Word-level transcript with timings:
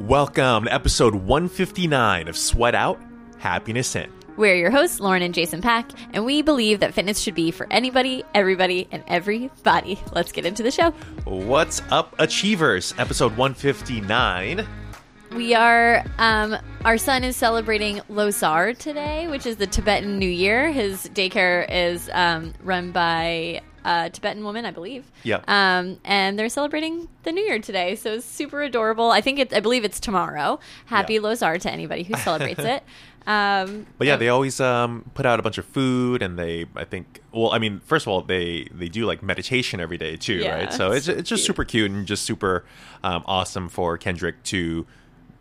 Welcome 0.00 0.64
to 0.64 0.72
episode 0.72 1.14
159 1.14 2.26
of 2.26 2.34
Sweat 2.34 2.74
Out, 2.74 2.98
Happiness 3.36 3.94
In. 3.94 4.10
We're 4.38 4.56
your 4.56 4.70
hosts, 4.70 4.98
Lauren 4.98 5.20
and 5.20 5.34
Jason 5.34 5.60
Pack, 5.60 5.90
and 6.14 6.24
we 6.24 6.40
believe 6.40 6.80
that 6.80 6.94
fitness 6.94 7.20
should 7.20 7.34
be 7.34 7.50
for 7.50 7.66
anybody, 7.70 8.24
everybody, 8.34 8.88
and 8.90 9.04
everybody. 9.06 10.00
Let's 10.14 10.32
get 10.32 10.46
into 10.46 10.62
the 10.62 10.70
show. 10.70 10.92
What's 11.24 11.82
up, 11.90 12.14
Achievers? 12.18 12.94
Episode 12.96 13.36
159. 13.36 14.66
We 15.36 15.54
are, 15.54 16.02
um, 16.16 16.56
our 16.86 16.96
son 16.96 17.22
is 17.22 17.36
celebrating 17.36 18.00
Losar 18.10 18.76
today, 18.76 19.28
which 19.28 19.44
is 19.44 19.56
the 19.56 19.66
Tibetan 19.66 20.18
New 20.18 20.30
Year. 20.30 20.72
His 20.72 21.10
daycare 21.12 21.66
is 21.70 22.08
um, 22.14 22.54
run 22.62 22.90
by 22.90 23.60
a 23.84 24.10
Tibetan 24.10 24.44
woman, 24.44 24.64
I 24.64 24.70
believe. 24.70 25.10
Yeah. 25.22 25.40
Um, 25.48 25.98
and 26.04 26.38
they're 26.38 26.48
celebrating 26.48 27.08
the 27.22 27.32
New 27.32 27.42
Year 27.42 27.58
today, 27.58 27.94
so 27.96 28.14
it's 28.14 28.24
super 28.26 28.62
adorable. 28.62 29.10
I 29.10 29.20
think 29.20 29.38
it, 29.38 29.52
I 29.54 29.60
believe 29.60 29.84
it's 29.84 30.00
tomorrow. 30.00 30.58
Happy 30.86 31.14
Yeah. 31.14 31.20
Losar 31.20 31.60
to 31.60 31.70
anybody 31.70 32.02
who 32.02 32.14
celebrates 32.16 32.60
it. 32.60 32.82
Um, 33.26 33.86
But 33.98 34.06
yeah, 34.06 34.16
they 34.16 34.30
always 34.30 34.60
um, 34.62 35.04
put 35.12 35.26
out 35.26 35.38
a 35.38 35.42
bunch 35.42 35.58
of 35.58 35.66
food, 35.66 36.22
and 36.22 36.38
they, 36.38 36.64
I 36.74 36.84
think, 36.84 37.20
well, 37.32 37.50
I 37.52 37.58
mean, 37.58 37.80
first 37.84 38.06
of 38.06 38.08
all, 38.12 38.22
they 38.22 38.66
they 38.74 38.88
do 38.88 39.04
like 39.04 39.22
meditation 39.22 39.78
every 39.78 39.98
day 39.98 40.16
too, 40.16 40.36
Yeah, 40.36 40.54
right? 40.56 40.72
So 40.72 40.90
it's 40.90 41.06
it's 41.06 41.20
it's 41.20 41.28
just 41.28 41.44
super 41.44 41.64
cute 41.64 41.90
and 41.90 42.06
just 42.06 42.24
super 42.24 42.64
um, 43.04 43.22
awesome 43.26 43.68
for 43.68 43.98
Kendrick 43.98 44.42
to 44.44 44.86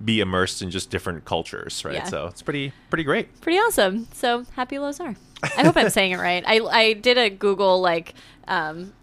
be 0.04 0.20
immersed 0.22 0.62
in 0.62 0.72
just 0.72 0.90
different 0.90 1.26
cultures, 1.26 1.84
right? 1.84 1.96
Yeah. 1.96 2.04
So 2.06 2.28
it's 2.28 2.42
pretty 2.42 2.74
pretty 2.90 3.04
great. 3.04 3.42
pretty 3.42 3.58
awesome. 3.60 4.08
So 4.14 4.46
happy 4.56 4.78
Losar. 4.78 5.16
I 5.58 5.64
hope 5.64 5.78
I'm 5.78 5.90
saying 5.98 6.12
it 6.12 6.20
right. 6.20 6.44
I 6.46 6.60
I 6.60 6.94
did 6.94 7.18
a 7.18 7.30
Google 7.30 7.82
like 7.82 8.14
um 8.48 8.94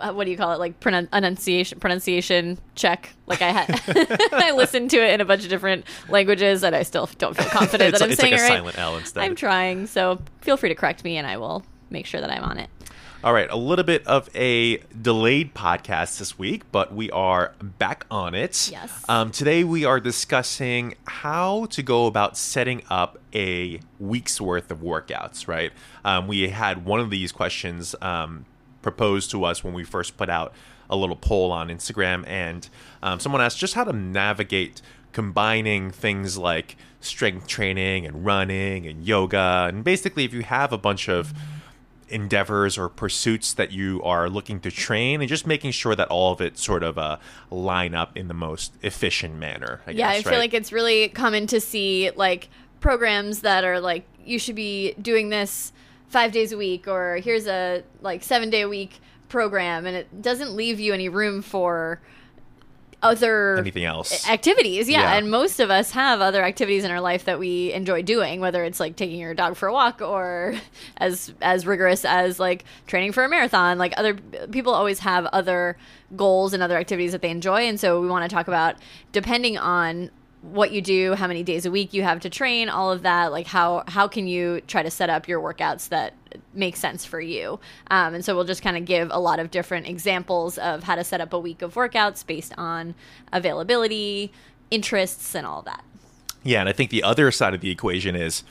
uh, 0.00 0.12
what 0.12 0.24
do 0.24 0.30
you 0.30 0.36
call 0.36 0.52
it 0.52 0.58
like 0.58 0.80
pronun- 0.80 1.08
enunciation 1.12 1.78
pronunciation 1.78 2.58
check 2.74 3.10
like 3.26 3.40
i 3.42 3.50
had 3.50 3.80
i 4.32 4.50
listened 4.50 4.90
to 4.90 4.96
it 4.96 5.12
in 5.14 5.20
a 5.20 5.24
bunch 5.24 5.44
of 5.44 5.48
different 5.50 5.84
languages 6.08 6.64
and 6.64 6.74
i 6.74 6.82
still 6.82 7.08
don't 7.18 7.36
feel 7.36 7.46
confident 7.50 7.92
that 7.92 8.02
i'm 8.02 8.10
it's 8.10 8.20
saying 8.20 8.32
like 8.32 8.40
it 8.40 8.42
right 8.42 8.56
silent 8.58 8.78
L 8.78 8.96
instead. 8.96 9.22
i'm 9.22 9.36
trying 9.36 9.86
so 9.86 10.20
feel 10.40 10.56
free 10.56 10.68
to 10.68 10.74
correct 10.74 11.04
me 11.04 11.16
and 11.16 11.26
i 11.28 11.36
will 11.36 11.62
make 11.90 12.06
sure 12.06 12.20
that 12.20 12.30
i'm 12.30 12.42
on 12.42 12.58
it 12.58 12.68
All 13.24 13.32
right, 13.32 13.48
a 13.50 13.56
little 13.56 13.86
bit 13.86 14.06
of 14.06 14.28
a 14.36 14.76
delayed 15.00 15.54
podcast 15.54 16.18
this 16.18 16.38
week, 16.38 16.70
but 16.70 16.94
we 16.94 17.10
are 17.10 17.54
back 17.62 18.04
on 18.10 18.34
it. 18.34 18.68
Yes. 18.70 19.02
Um, 19.08 19.30
today 19.30 19.64
we 19.64 19.86
are 19.86 19.98
discussing 19.98 20.92
how 21.06 21.64
to 21.70 21.82
go 21.82 22.04
about 22.04 22.36
setting 22.36 22.82
up 22.90 23.18
a 23.32 23.80
week's 23.98 24.42
worth 24.42 24.70
of 24.70 24.80
workouts, 24.80 25.48
right? 25.48 25.72
Um, 26.04 26.28
we 26.28 26.50
had 26.50 26.84
one 26.84 27.00
of 27.00 27.08
these 27.08 27.32
questions 27.32 27.94
um, 28.02 28.44
proposed 28.82 29.30
to 29.30 29.44
us 29.44 29.64
when 29.64 29.72
we 29.72 29.84
first 29.84 30.18
put 30.18 30.28
out 30.28 30.52
a 30.90 30.96
little 30.96 31.16
poll 31.16 31.50
on 31.50 31.68
Instagram, 31.68 32.26
and 32.26 32.68
um, 33.02 33.20
someone 33.20 33.40
asked 33.40 33.56
just 33.56 33.72
how 33.72 33.84
to 33.84 33.92
navigate 33.94 34.82
combining 35.12 35.90
things 35.90 36.36
like 36.36 36.76
strength 37.00 37.46
training 37.46 38.04
and 38.04 38.26
running 38.26 38.86
and 38.86 39.06
yoga. 39.06 39.64
And 39.66 39.82
basically, 39.82 40.24
if 40.26 40.34
you 40.34 40.42
have 40.42 40.74
a 40.74 40.78
bunch 40.78 41.08
of 41.08 41.32
endeavors 42.08 42.76
or 42.76 42.88
pursuits 42.88 43.52
that 43.54 43.72
you 43.72 44.02
are 44.02 44.28
looking 44.28 44.60
to 44.60 44.70
train 44.70 45.20
and 45.20 45.28
just 45.28 45.46
making 45.46 45.70
sure 45.70 45.94
that 45.94 46.08
all 46.08 46.32
of 46.32 46.40
it 46.40 46.58
sort 46.58 46.82
of 46.82 46.98
uh, 46.98 47.16
line 47.50 47.94
up 47.94 48.16
in 48.16 48.28
the 48.28 48.34
most 48.34 48.72
efficient 48.82 49.34
manner 49.34 49.80
I 49.86 49.92
yeah 49.92 50.12
guess, 50.12 50.20
i 50.20 50.22
feel 50.22 50.32
right? 50.32 50.38
like 50.38 50.54
it's 50.54 50.72
really 50.72 51.08
common 51.08 51.46
to 51.48 51.60
see 51.60 52.10
like 52.16 52.48
programs 52.80 53.40
that 53.40 53.64
are 53.64 53.80
like 53.80 54.04
you 54.24 54.38
should 54.38 54.56
be 54.56 54.92
doing 54.94 55.30
this 55.30 55.72
five 56.08 56.32
days 56.32 56.52
a 56.52 56.56
week 56.56 56.86
or 56.86 57.16
here's 57.16 57.46
a 57.46 57.82
like 58.00 58.22
seven 58.22 58.50
day 58.50 58.60
a 58.60 58.68
week 58.68 59.00
program 59.28 59.86
and 59.86 59.96
it 59.96 60.22
doesn't 60.22 60.54
leave 60.54 60.78
you 60.78 60.92
any 60.92 61.08
room 61.08 61.42
for 61.42 62.00
other 63.04 63.58
anything 63.58 63.84
else 63.84 64.28
activities 64.28 64.88
yeah. 64.88 65.02
Yeah. 65.02 65.14
and 65.16 65.30
most 65.30 65.60
of 65.60 65.70
us 65.70 65.92
have 65.92 66.20
other 66.20 66.42
activities 66.42 66.84
in 66.84 66.90
our 66.90 67.00
life 67.00 67.26
that 67.26 67.38
we 67.38 67.72
enjoy 67.72 68.02
doing 68.02 68.40
whether 68.40 68.64
it's 68.64 68.80
like 68.80 68.96
taking 68.96 69.20
your 69.20 69.34
dog 69.34 69.56
for 69.56 69.68
a 69.68 69.72
walk 69.72 70.00
or 70.00 70.54
as 70.96 71.32
as 71.42 71.66
rigorous 71.66 72.04
as 72.04 72.40
like 72.40 72.64
training 72.86 73.12
for 73.12 73.22
a 73.22 73.28
marathon 73.28 73.78
like 73.78 73.92
other 73.96 74.14
people 74.50 74.72
always 74.72 75.00
have 75.00 75.26
other 75.26 75.76
goals 76.16 76.52
and 76.54 76.62
other 76.62 76.78
activities 76.78 77.12
that 77.12 77.20
they 77.20 77.30
enjoy 77.30 77.62
and 77.62 77.78
so 77.78 78.00
we 78.00 78.08
want 78.08 78.28
to 78.28 78.34
talk 78.34 78.48
about 78.48 78.76
depending 79.12 79.58
on 79.58 80.10
what 80.52 80.72
you 80.72 80.82
do 80.82 81.14
how 81.14 81.26
many 81.26 81.42
days 81.42 81.64
a 81.64 81.70
week 81.70 81.94
you 81.94 82.02
have 82.02 82.20
to 82.20 82.28
train 82.28 82.68
all 82.68 82.92
of 82.92 83.02
that 83.02 83.32
like 83.32 83.46
how 83.46 83.82
how 83.88 84.06
can 84.06 84.26
you 84.26 84.60
try 84.66 84.82
to 84.82 84.90
set 84.90 85.08
up 85.08 85.26
your 85.26 85.40
workouts 85.40 85.88
that 85.88 86.14
make 86.52 86.76
sense 86.76 87.04
for 87.04 87.20
you? 87.20 87.60
Um, 87.90 88.14
and 88.14 88.24
so 88.24 88.34
we'll 88.34 88.44
just 88.44 88.62
kind 88.62 88.76
of 88.76 88.84
give 88.84 89.08
a 89.10 89.18
lot 89.18 89.38
of 89.38 89.50
different 89.50 89.86
examples 89.86 90.58
of 90.58 90.82
how 90.82 90.96
to 90.96 91.04
set 91.04 91.20
up 91.20 91.32
a 91.32 91.38
week 91.38 91.62
of 91.62 91.74
workouts 91.74 92.26
based 92.26 92.52
on 92.58 92.94
availability 93.32 94.32
interests 94.70 95.34
and 95.34 95.46
all 95.46 95.62
that. 95.62 95.84
Yeah 96.42 96.60
and 96.60 96.68
i 96.68 96.72
think 96.72 96.90
the 96.90 97.02
other 97.02 97.30
side 97.30 97.54
of 97.54 97.60
the 97.60 97.70
equation 97.70 98.14
is 98.14 98.44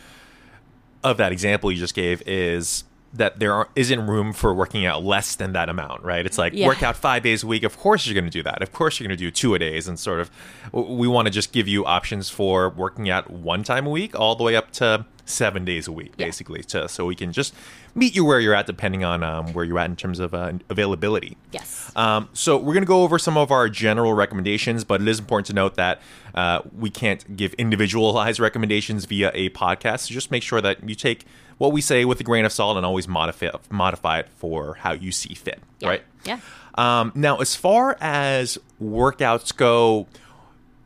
of 1.04 1.18
that 1.18 1.32
example 1.32 1.72
you 1.72 1.78
just 1.78 1.94
gave 1.94 2.24
is 2.26 2.86
that 3.14 3.40
there 3.40 3.54
are, 3.54 3.70
isn't 3.76 4.08
room 4.08 4.34
for 4.34 4.54
working 4.54 4.86
out 4.86 5.04
less 5.04 5.36
than 5.36 5.54
that 5.54 5.70
amount, 5.70 6.04
right? 6.04 6.26
It's 6.26 6.38
like 6.40 6.54
Yeah. 6.54 6.66
work 6.68 6.82
out 6.82 6.96
five 6.96 7.22
days 7.24 7.44
a 7.44 7.48
week. 7.48 7.64
Of 7.64 7.78
course 7.78 8.08
you're 8.08 8.16
going 8.16 8.26
to 8.26 8.32
do 8.32 8.42
that. 8.44 8.62
Of 8.64 8.72
course 8.72 9.00
you're 9.00 9.08
going 9.08 9.18
to 9.18 9.24
do 9.24 9.30
two 9.30 9.54
a 9.54 9.60
days, 9.60 9.88
and 9.88 10.00
sort 10.00 10.20
of 10.20 10.32
we 10.72 11.08
want 11.08 11.28
to 11.28 11.32
just 11.32 11.52
give 11.52 11.68
you 11.68 11.86
options 11.86 12.30
for 12.30 12.70
working 12.70 13.10
out 13.10 13.30
one 13.30 13.64
time 13.64 13.86
a 13.86 13.90
week, 13.92 14.20
all 14.20 14.36
the 14.36 14.44
way 14.44 14.56
up 14.56 14.72
to 14.72 15.06
seven 15.26 15.64
days 15.64 15.88
a 15.88 15.92
week, 15.92 16.14
Yeah. 16.18 16.26
basically, 16.26 16.62
to, 16.64 16.90
so 16.90 17.06
we 17.06 17.16
can 17.16 17.32
just 17.32 17.54
meet 17.96 18.14
you 18.16 18.26
where 18.26 18.40
you're 18.42 18.54
at, 18.56 18.66
depending 18.68 19.04
on 19.06 19.24
um, 19.24 19.54
where 19.54 19.64
you're 19.64 19.80
at 19.80 19.90
in 19.90 19.96
terms 19.96 20.20
of 20.20 20.34
uh, 20.34 20.52
availability. 20.70 21.38
yes 21.52 21.92
Um, 21.96 22.28
so 22.34 22.58
we're 22.58 22.74
going 22.74 22.84
to 22.84 22.88
go 22.88 23.04
over 23.04 23.18
some 23.18 23.38
of 23.38 23.52
our 23.52 23.70
general 23.70 24.14
recommendations, 24.14 24.84
but 24.84 25.02
it 25.02 25.08
is 25.08 25.20
important 25.20 25.48
to 25.48 25.54
note 25.54 25.76
that 25.76 26.02
uh, 26.36 26.60
we 26.78 26.90
can't 26.90 27.38
give 27.38 27.54
individualized 27.54 28.40
recommendations 28.48 29.06
via 29.06 29.32
a 29.34 29.50
podcast. 29.52 30.00
So 30.08 30.14
just 30.14 30.30
make 30.32 30.44
sure 30.44 30.60
that 30.62 30.88
you 30.88 30.96
take 30.96 31.26
what 31.58 31.72
we 31.72 31.80
say 31.82 32.04
with 32.04 32.20
a 32.20 32.24
grain 32.24 32.44
of 32.46 32.52
salt 32.52 32.76
and 32.78 32.86
always 32.86 33.08
modify 33.08 33.50
modify 33.70 34.20
it 34.20 34.28
for 34.36 34.74
how 34.76 34.92
you 34.92 35.12
see 35.12 35.34
fit. 35.36 35.60
yeah. 35.80 35.88
Right. 35.90 36.04
yeah 36.26 36.40
Um, 36.76 37.12
now, 37.16 37.38
as 37.38 37.56
far 37.56 37.96
as 38.02 38.58
workouts 38.82 39.56
go, 39.56 40.08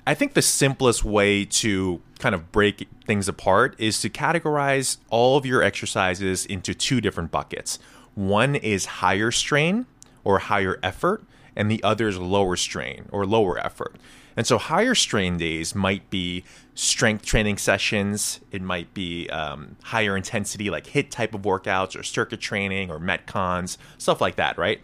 I 0.05 0.13
think 0.13 0.33
the 0.35 0.41
simplest 0.41 1.03
way 1.05 1.45
to 1.45 2.01
kind 2.19 2.35
of 2.35 2.51
break 2.51 2.88
things 3.05 3.28
apart 3.28 3.75
is 3.78 4.01
to 4.01 4.09
categorize 4.09 4.97
all 5.09 5.38
of 5.38 5.45
your 5.45 5.63
exercises 5.63 6.45
into 6.45 6.73
two 6.73 7.01
different 7.01 7.31
buckets. 7.31 7.79
One 8.16 8.55
is 8.55 8.85
higher 8.85 9.31
strain 9.31 9.85
or 10.23 10.39
higher 10.39 10.79
effort, 10.81 11.23
and 11.56 11.69
the 11.69 11.81
other 11.83 12.07
is 12.07 12.17
lower 12.17 12.56
strain 12.56 13.07
or 13.11 13.25
lower 13.25 13.57
effort. 13.59 13.95
And 14.35 14.45
so, 14.45 14.59
higher 14.59 14.94
strain 14.94 15.38
days 15.38 15.73
might 15.73 16.09
be 16.11 16.44
strength 16.75 17.25
training 17.25 17.57
sessions. 17.57 18.39
It 18.51 18.61
might 18.61 18.94
be 18.94 19.27
um, 19.29 19.77
higher 19.81 20.16
intensity, 20.16 20.69
like 20.69 20.85
HIIT 20.85 21.09
type 21.09 21.33
of 21.33 21.41
workouts, 21.41 22.00
or 22.00 22.03
circuit 22.03 22.39
training, 22.39 22.91
or 22.91 23.00
metcons, 23.00 23.77
stuff 23.97 24.22
like 24.22 24.35
that, 24.35 24.57
right? 24.59 24.79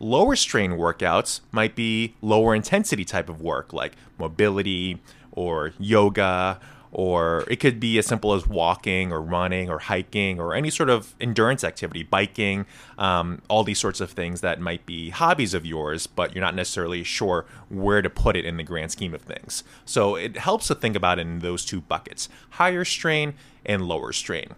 Lower 0.00 0.34
strain 0.34 0.72
workouts 0.72 1.40
might 1.52 1.76
be 1.76 2.14
lower 2.20 2.54
intensity 2.54 3.04
type 3.04 3.28
of 3.28 3.40
work 3.40 3.72
like 3.72 3.92
mobility 4.18 5.00
or 5.32 5.72
yoga, 5.78 6.58
or 6.92 7.44
it 7.50 7.56
could 7.56 7.78
be 7.80 7.98
as 7.98 8.06
simple 8.06 8.32
as 8.34 8.46
walking 8.46 9.12
or 9.12 9.20
running 9.20 9.68
or 9.68 9.78
hiking 9.78 10.40
or 10.40 10.54
any 10.54 10.70
sort 10.70 10.90
of 10.90 11.14
endurance 11.20 11.64
activity, 11.64 12.02
biking, 12.02 12.66
um, 12.98 13.42
all 13.48 13.64
these 13.64 13.78
sorts 13.78 14.00
of 14.00 14.10
things 14.10 14.40
that 14.40 14.60
might 14.60 14.84
be 14.86 15.10
hobbies 15.10 15.54
of 15.54 15.66
yours, 15.66 16.06
but 16.06 16.34
you're 16.34 16.44
not 16.44 16.54
necessarily 16.54 17.02
sure 17.02 17.44
where 17.68 18.02
to 18.02 18.10
put 18.10 18.36
it 18.36 18.44
in 18.44 18.56
the 18.56 18.62
grand 18.62 18.90
scheme 18.90 19.14
of 19.14 19.22
things. 19.22 19.64
So 19.84 20.16
it 20.16 20.36
helps 20.36 20.68
to 20.68 20.74
think 20.74 20.96
about 20.96 21.18
it 21.18 21.22
in 21.22 21.40
those 21.40 21.64
two 21.64 21.80
buckets 21.80 22.28
higher 22.50 22.84
strain 22.84 23.34
and 23.64 23.82
lower 23.82 24.12
strain. 24.12 24.54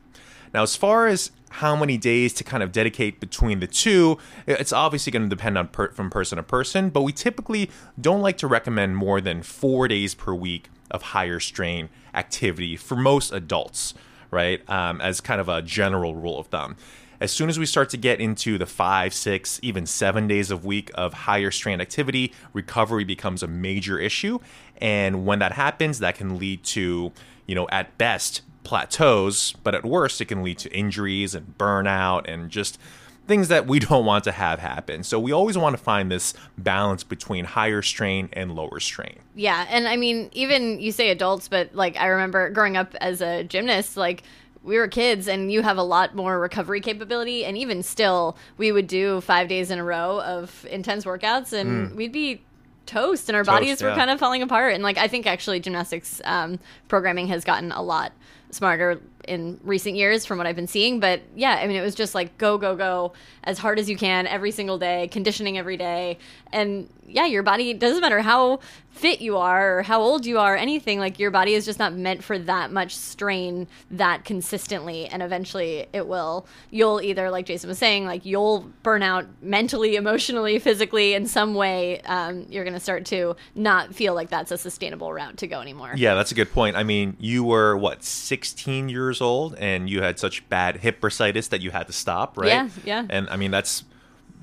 Now, 0.53 0.62
as 0.62 0.76
far 0.76 1.06
as 1.06 1.31
how 1.50 1.75
many 1.76 1.97
days 1.97 2.32
to 2.34 2.44
kind 2.44 2.62
of 2.62 2.72
dedicate 2.72 3.20
between 3.20 3.60
the 3.60 3.66
two, 3.66 4.19
it's 4.47 4.72
obviously 4.72 5.10
going 5.10 5.22
to 5.22 5.28
depend 5.28 5.56
on 5.56 5.69
per- 5.69 5.92
from 5.92 6.10
person 6.10 6.36
to 6.36 6.42
person, 6.42 6.91
but 6.91 7.03
we 7.03 7.12
typically 7.12 7.70
don't 8.00 8.20
like 8.20 8.36
to 8.38 8.47
recommend 8.47 8.97
more 8.97 9.20
than 9.20 9.42
four 9.42 9.88
days 9.88 10.14
per 10.14 10.34
week 10.34 10.69
of 10.91 11.03
higher 11.03 11.40
strain 11.40 11.88
activity 12.14 12.76
for 12.76 12.96
most 12.96 13.32
adults, 13.32 13.94
right? 14.31 14.69
Um, 14.69 15.00
as 15.00 15.20
kind 15.20 15.40
of 15.40 15.49
a 15.49 15.62
general 15.62 16.14
rule 16.14 16.38
of 16.38 16.49
thumb. 16.49 16.76
As 17.20 17.32
soon 17.32 17.49
as 17.49 17.59
we 17.59 17.67
start 17.67 17.91
to 17.91 17.97
get 17.97 18.20
into 18.20 18.59
the 18.59 18.67
five, 18.67 19.12
six, 19.12 19.59
even 19.62 19.87
seven 19.87 20.29
days 20.29 20.50
of 20.50 20.65
week 20.65 20.91
of 20.94 21.12
higher 21.12 21.50
strain 21.50 21.81
activity, 21.81 22.32
recovery 22.53 23.05
becomes 23.05 23.43
a 23.43 23.49
major 23.49 23.99
issue. 23.99 24.38
And 24.81 25.26
when 25.26 25.41
that 25.41 25.53
happens, 25.53 25.99
that 25.99 26.15
can 26.15 26.38
lead 26.38 26.62
to, 26.65 27.12
you 27.47 27.55
know, 27.56 27.69
at 27.70 27.99
best, 27.99 28.43
plateaus, 28.62 29.55
but 29.65 29.75
at 29.75 29.85
worst, 29.85 30.20
it 30.20 30.26
can 30.26 30.44
lead 30.44 30.59
to 30.59 30.73
injuries 30.73 31.35
and 31.35 31.59
burnout 31.59 32.29
and 32.29 32.50
just 32.50 32.79
things 33.26 33.49
that 33.49 33.67
we 33.67 33.79
don't 33.79 34.05
want 34.05 34.25
to 34.25 34.32
have 34.32 34.61
happen. 34.61 35.03
So 35.03 35.19
we 35.19 35.32
always 35.32 35.59
want 35.59 35.76
to 35.76 35.82
find 35.82 36.11
this 36.11 36.35
balance 36.56 37.03
between 37.03 37.44
higher 37.44 37.82
strain 37.82 38.29
and 38.32 38.55
lower 38.55 38.79
strain. 38.79 39.19
Yeah, 39.35 39.67
and 39.69 39.88
I 39.88 39.97
mean, 39.97 40.31
even 40.32 40.81
you 40.81 40.93
say 40.93 41.11
adults, 41.11 41.49
but 41.49 41.75
like 41.75 41.97
I 41.97 42.06
remember 42.06 42.50
growing 42.50 42.76
up 42.76 42.94
as 42.97 43.21
a 43.21 43.43
gymnast, 43.44 43.97
like 43.97 44.23
we 44.62 44.76
were 44.76 44.88
kids 44.88 45.28
and 45.28 45.52
you 45.52 45.62
have 45.62 45.78
a 45.78 45.82
lot 45.82 46.14
more 46.14 46.38
recovery 46.38 46.81
capability 46.81 47.44
and 47.44 47.56
even 47.56 47.82
still 47.82 48.37
we 48.56 48.72
would 48.72 48.87
do 48.87 49.20
5 49.20 49.49
days 49.49 49.70
in 49.70 49.78
a 49.78 49.84
row 49.84 50.20
of 50.22 50.66
intense 50.70 51.05
workouts 51.05 51.52
and 51.52 51.94
we'd 51.94 52.12
be 52.12 52.43
toast 52.88 53.28
and 53.28 53.37
our 53.37 53.44
bodies 53.44 53.82
were 53.82 53.90
yeah. 53.90 53.94
kind 53.94 54.10
of 54.10 54.19
falling 54.19 54.43
apart. 54.43 54.75
And 54.75 54.82
like 54.82 54.99
I 54.99 55.06
think 55.06 55.26
actually 55.26 55.60
gymnastics 55.60 56.20
um, 56.25 56.58
programming 56.88 57.28
has 57.28 57.44
gotten 57.44 57.70
a 57.70 57.82
lot 57.82 58.12
smarter 58.50 59.00
in 59.28 59.60
recent 59.62 59.96
years 59.96 60.25
from 60.26 60.38
what 60.38 60.46
I've 60.46 60.56
been 60.56 60.66
seeing. 60.66 61.00
But 61.00 61.22
yeah, 61.36 61.52
I 61.54 61.66
mean 61.66 61.76
it 61.76 61.82
was 61.82 61.94
just 61.94 62.14
like 62.14 62.36
go 62.38 62.58
go 62.58 62.75
go 62.75 63.12
as 63.44 63.58
hard 63.58 63.78
as 63.78 63.88
you 63.88 63.96
can 63.96 64.26
every 64.26 64.50
single 64.50 64.78
day, 64.78 65.08
conditioning 65.08 65.58
every 65.58 65.76
day, 65.76 66.19
and 66.52 66.88
yeah, 67.08 67.26
your 67.26 67.42
body 67.42 67.75
doesn't 67.75 68.00
matter 68.00 68.20
how 68.20 68.60
fit 68.90 69.20
you 69.20 69.36
are 69.36 69.78
or 69.78 69.82
how 69.82 70.00
old 70.00 70.26
you 70.26 70.38
are, 70.38 70.56
anything 70.56 70.98
like 70.98 71.19
your 71.19 71.30
body 71.30 71.54
is 71.54 71.64
just 71.64 71.78
not 71.78 71.94
meant 71.94 72.22
for 72.22 72.36
that 72.36 72.72
much 72.72 72.96
strain 72.96 73.66
that 73.90 74.25
consistently, 74.25 75.06
and 75.06 75.22
eventually 75.22 75.86
it 75.92 76.06
will. 76.06 76.46
You'll 76.70 77.00
either 77.00 77.30
like 77.30 77.46
Jason 77.46 77.69
was 77.69 77.78
saying, 77.78 78.06
like 78.06 78.26
you'll 78.26 78.69
burn 78.82 79.02
out 79.02 79.26
mentally, 79.40 79.96
emotionally, 79.96 80.58
physically 80.58 81.14
in 81.14 81.26
some 81.26 81.54
way. 81.54 82.00
Um, 82.02 82.46
you're 82.50 82.64
going 82.64 82.75
to 82.75 82.80
start 82.80 83.06
to 83.06 83.36
not 83.54 83.94
feel 83.94 84.14
like 84.14 84.30
that's 84.30 84.50
a 84.50 84.58
sustainable 84.58 85.12
route 85.12 85.36
to 85.38 85.46
go 85.46 85.60
anymore. 85.60 85.92
Yeah, 85.96 86.14
that's 86.14 86.32
a 86.32 86.34
good 86.34 86.52
point. 86.52 86.76
I 86.76 86.82
mean, 86.82 87.16
you 87.20 87.44
were 87.44 87.76
what 87.76 88.02
16 88.02 88.88
years 88.88 89.18
old, 89.20 89.55
and 89.56 89.88
you 89.88 90.03
had 90.03 90.19
such 90.19 90.49
bad 90.49 90.79
hip 90.79 91.00
bursitis 91.00 91.49
that 91.50 91.61
you 91.61 91.70
had 91.70 91.87
to 91.87 91.93
stop, 91.93 92.37
right? 92.38 92.49
Yeah, 92.49 92.69
yeah. 92.85 93.06
And 93.09 93.29
I 93.31 93.37
mean, 93.37 93.50
that's 93.50 93.85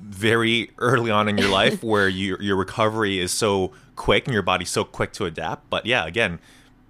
very 0.00 0.70
early 0.78 1.10
on 1.10 1.28
in 1.28 1.38
your 1.38 1.48
life 1.62 1.82
where 1.82 2.08
you, 2.08 2.36
your 2.40 2.56
recovery 2.56 3.18
is 3.18 3.32
so 3.32 3.72
quick 3.96 4.26
and 4.26 4.34
your 4.34 4.42
body's 4.42 4.70
so 4.70 4.84
quick 4.84 5.12
to 5.14 5.24
adapt. 5.24 5.68
But 5.70 5.86
yeah, 5.86 6.06
again, 6.06 6.38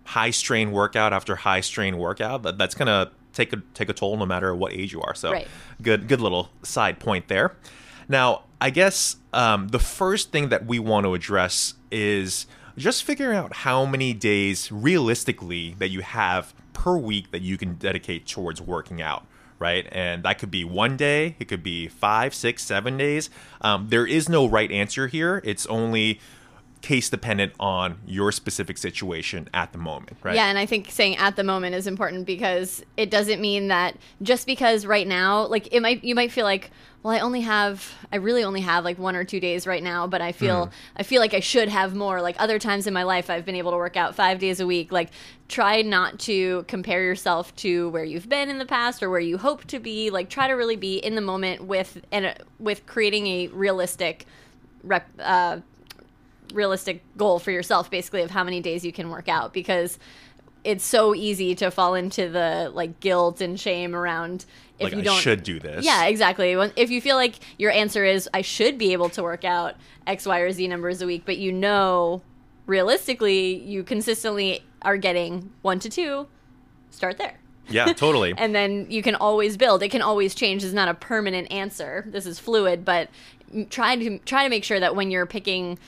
high 0.04 0.30
strain 0.30 0.72
workout 0.72 1.12
after 1.12 1.36
high 1.36 1.60
strain 1.60 1.98
workout, 1.98 2.42
that, 2.42 2.58
that's 2.58 2.74
gonna 2.74 3.10
take 3.32 3.52
a 3.52 3.62
take 3.74 3.88
a 3.88 3.92
toll 3.92 4.16
no 4.16 4.26
matter 4.26 4.54
what 4.54 4.72
age 4.72 4.92
you 4.92 5.02
are. 5.02 5.14
So 5.14 5.32
Right. 5.32 5.46
good 5.82 6.08
good 6.08 6.20
little 6.20 6.50
side 6.62 6.98
point 6.98 7.28
there. 7.28 7.54
Now, 8.08 8.42
I 8.60 8.70
guess 8.70 9.16
um, 9.32 9.68
the 9.68 9.78
first 9.78 10.30
thing 10.32 10.48
that 10.48 10.64
we 10.66 10.78
want 10.78 11.04
to 11.04 11.14
address 11.14 11.74
is 11.90 12.46
just 12.78 13.04
figuring 13.04 13.36
out 13.36 13.52
how 13.56 13.84
many 13.84 14.12
days 14.14 14.70
realistically 14.72 15.74
that 15.78 15.88
you 15.88 16.00
have 16.02 16.54
per 16.76 16.96
week 16.96 17.30
that 17.30 17.40
you 17.40 17.56
can 17.56 17.74
dedicate 17.74 18.26
towards 18.26 18.60
working 18.60 19.00
out 19.00 19.26
right? 19.58 19.88
And 19.90 20.22
that 20.24 20.38
could 20.38 20.50
be 20.50 20.64
one 20.64 20.98
day 20.98 21.34
it 21.38 21.46
could 21.48 21.62
be 21.62 21.88
five 21.88 22.34
six 22.34 22.62
seven 22.62 22.98
days. 22.98 23.30
Um, 23.62 23.88
there 23.88 24.06
is 24.06 24.28
no 24.28 24.46
right 24.46 24.70
answer 24.70 25.06
here. 25.06 25.40
It's 25.44 25.64
only 25.68 26.20
case 26.86 27.10
dependent 27.10 27.52
on 27.58 27.98
your 28.06 28.30
specific 28.30 28.78
situation 28.78 29.48
at 29.52 29.72
the 29.72 29.78
moment 29.78 30.16
right 30.22 30.36
Yeah, 30.36 30.46
and 30.46 30.56
I 30.56 30.66
think 30.66 30.88
saying 30.88 31.16
at 31.16 31.34
the 31.34 31.42
moment 31.42 31.74
is 31.74 31.88
important 31.88 32.26
because 32.26 32.84
it 32.96 33.10
doesn't 33.10 33.40
mean 33.40 33.66
that 33.68 33.96
just 34.22 34.46
because 34.46 34.86
right 34.86 35.06
now, 35.06 35.46
like 35.46 35.72
it 35.72 35.80
might 35.80 36.04
you 36.04 36.14
might 36.14 36.30
feel 36.30 36.44
like, 36.44 36.70
well, 37.02 37.12
I 37.12 37.18
only 37.18 37.40
have 37.40 37.92
I 38.12 38.16
really 38.18 38.44
only 38.44 38.60
have 38.60 38.84
like 38.84 39.00
one 39.00 39.16
or 39.16 39.24
two 39.24 39.40
days 39.40 39.66
right 39.66 39.82
now, 39.82 40.06
but 40.06 40.20
I 40.20 40.30
feel 40.30 40.70
I 40.96 41.02
feel 41.02 41.20
like 41.20 41.34
I 41.34 41.40
should 41.40 41.68
have 41.68 41.96
more. 41.96 42.22
Like 42.22 42.36
other 42.38 42.60
times 42.60 42.86
in 42.86 42.94
my 42.94 43.02
life 43.02 43.30
I've 43.30 43.44
been 43.44 43.56
able 43.56 43.72
to 43.72 43.76
work 43.78 43.96
out 43.96 44.14
5 44.14 44.38
days 44.38 44.60
a 44.60 44.66
week. 44.66 44.92
Like 44.92 45.10
try 45.48 45.82
not 45.82 46.20
to 46.20 46.64
compare 46.68 47.02
yourself 47.02 47.54
to 47.56 47.88
where 47.90 48.04
you've 48.04 48.28
been 48.28 48.48
in 48.48 48.58
the 48.58 48.64
past 48.64 49.02
or 49.02 49.10
where 49.10 49.18
you 49.18 49.38
hope 49.38 49.64
to 49.64 49.80
be. 49.80 50.10
Like 50.10 50.30
try 50.30 50.46
to 50.46 50.54
really 50.54 50.76
be 50.76 50.98
in 50.98 51.16
the 51.16 51.20
moment 51.20 51.64
with 51.64 52.00
and 52.12 52.26
uh, 52.26 52.34
with 52.60 52.86
creating 52.86 53.26
a 53.26 53.48
realistic 53.48 54.24
rep 54.84 55.08
uh 55.18 55.58
realistic 56.54 57.02
goal 57.16 57.38
for 57.38 57.50
yourself 57.50 57.90
basically 57.90 58.22
of 58.22 58.30
how 58.30 58.44
many 58.44 58.60
days 58.60 58.84
you 58.84 58.92
can 58.92 59.10
work 59.10 59.28
out 59.28 59.52
because 59.52 59.98
it's 60.64 60.84
so 60.84 61.14
easy 61.14 61.54
to 61.54 61.70
fall 61.70 61.94
into 61.94 62.28
the 62.28 62.70
like 62.74 62.98
guilt 63.00 63.40
and 63.40 63.58
shame 63.58 63.94
around 63.94 64.44
if 64.78 64.84
like 64.84 64.92
you 64.94 64.98
i 64.98 65.02
don't 65.02 65.20
should 65.20 65.42
do 65.42 65.60
this. 65.60 65.84
Yeah 65.84 66.06
exactly. 66.06 66.52
If 66.76 66.90
you 66.90 67.00
feel 67.00 67.16
like 67.16 67.36
your 67.58 67.70
answer 67.70 68.04
is 68.04 68.28
i 68.34 68.42
should 68.42 68.76
be 68.78 68.92
able 68.92 69.08
to 69.10 69.22
work 69.22 69.44
out 69.44 69.76
x 70.06 70.26
y 70.26 70.40
or 70.40 70.50
z 70.50 70.66
numbers 70.68 71.00
a 71.00 71.06
week 71.06 71.22
but 71.24 71.38
you 71.38 71.52
know 71.52 72.22
realistically 72.66 73.56
you 73.62 73.84
consistently 73.84 74.64
are 74.82 74.96
getting 74.96 75.52
one 75.62 75.78
to 75.78 75.88
two 75.88 76.26
start 76.90 77.18
there 77.18 77.38
yeah 77.68 77.92
totally 77.92 78.34
and 78.38 78.54
then 78.54 78.86
you 78.90 79.02
can 79.02 79.14
always 79.14 79.56
build. 79.56 79.82
It 79.82 79.90
can 79.90 80.02
always 80.02 80.34
change. 80.34 80.64
It's 80.64 80.72
not 80.72 80.88
a 80.88 80.94
permanent 80.94 81.50
answer. 81.50 82.04
This 82.08 82.26
is 82.26 82.38
fluid, 82.38 82.84
but 82.84 83.08
try 83.70 83.96
to 83.96 84.18
try 84.20 84.44
to 84.44 84.48
make 84.48 84.64
sure 84.64 84.80
that 84.80 84.96
when 84.96 85.10
you're 85.10 85.26
picking 85.26 85.78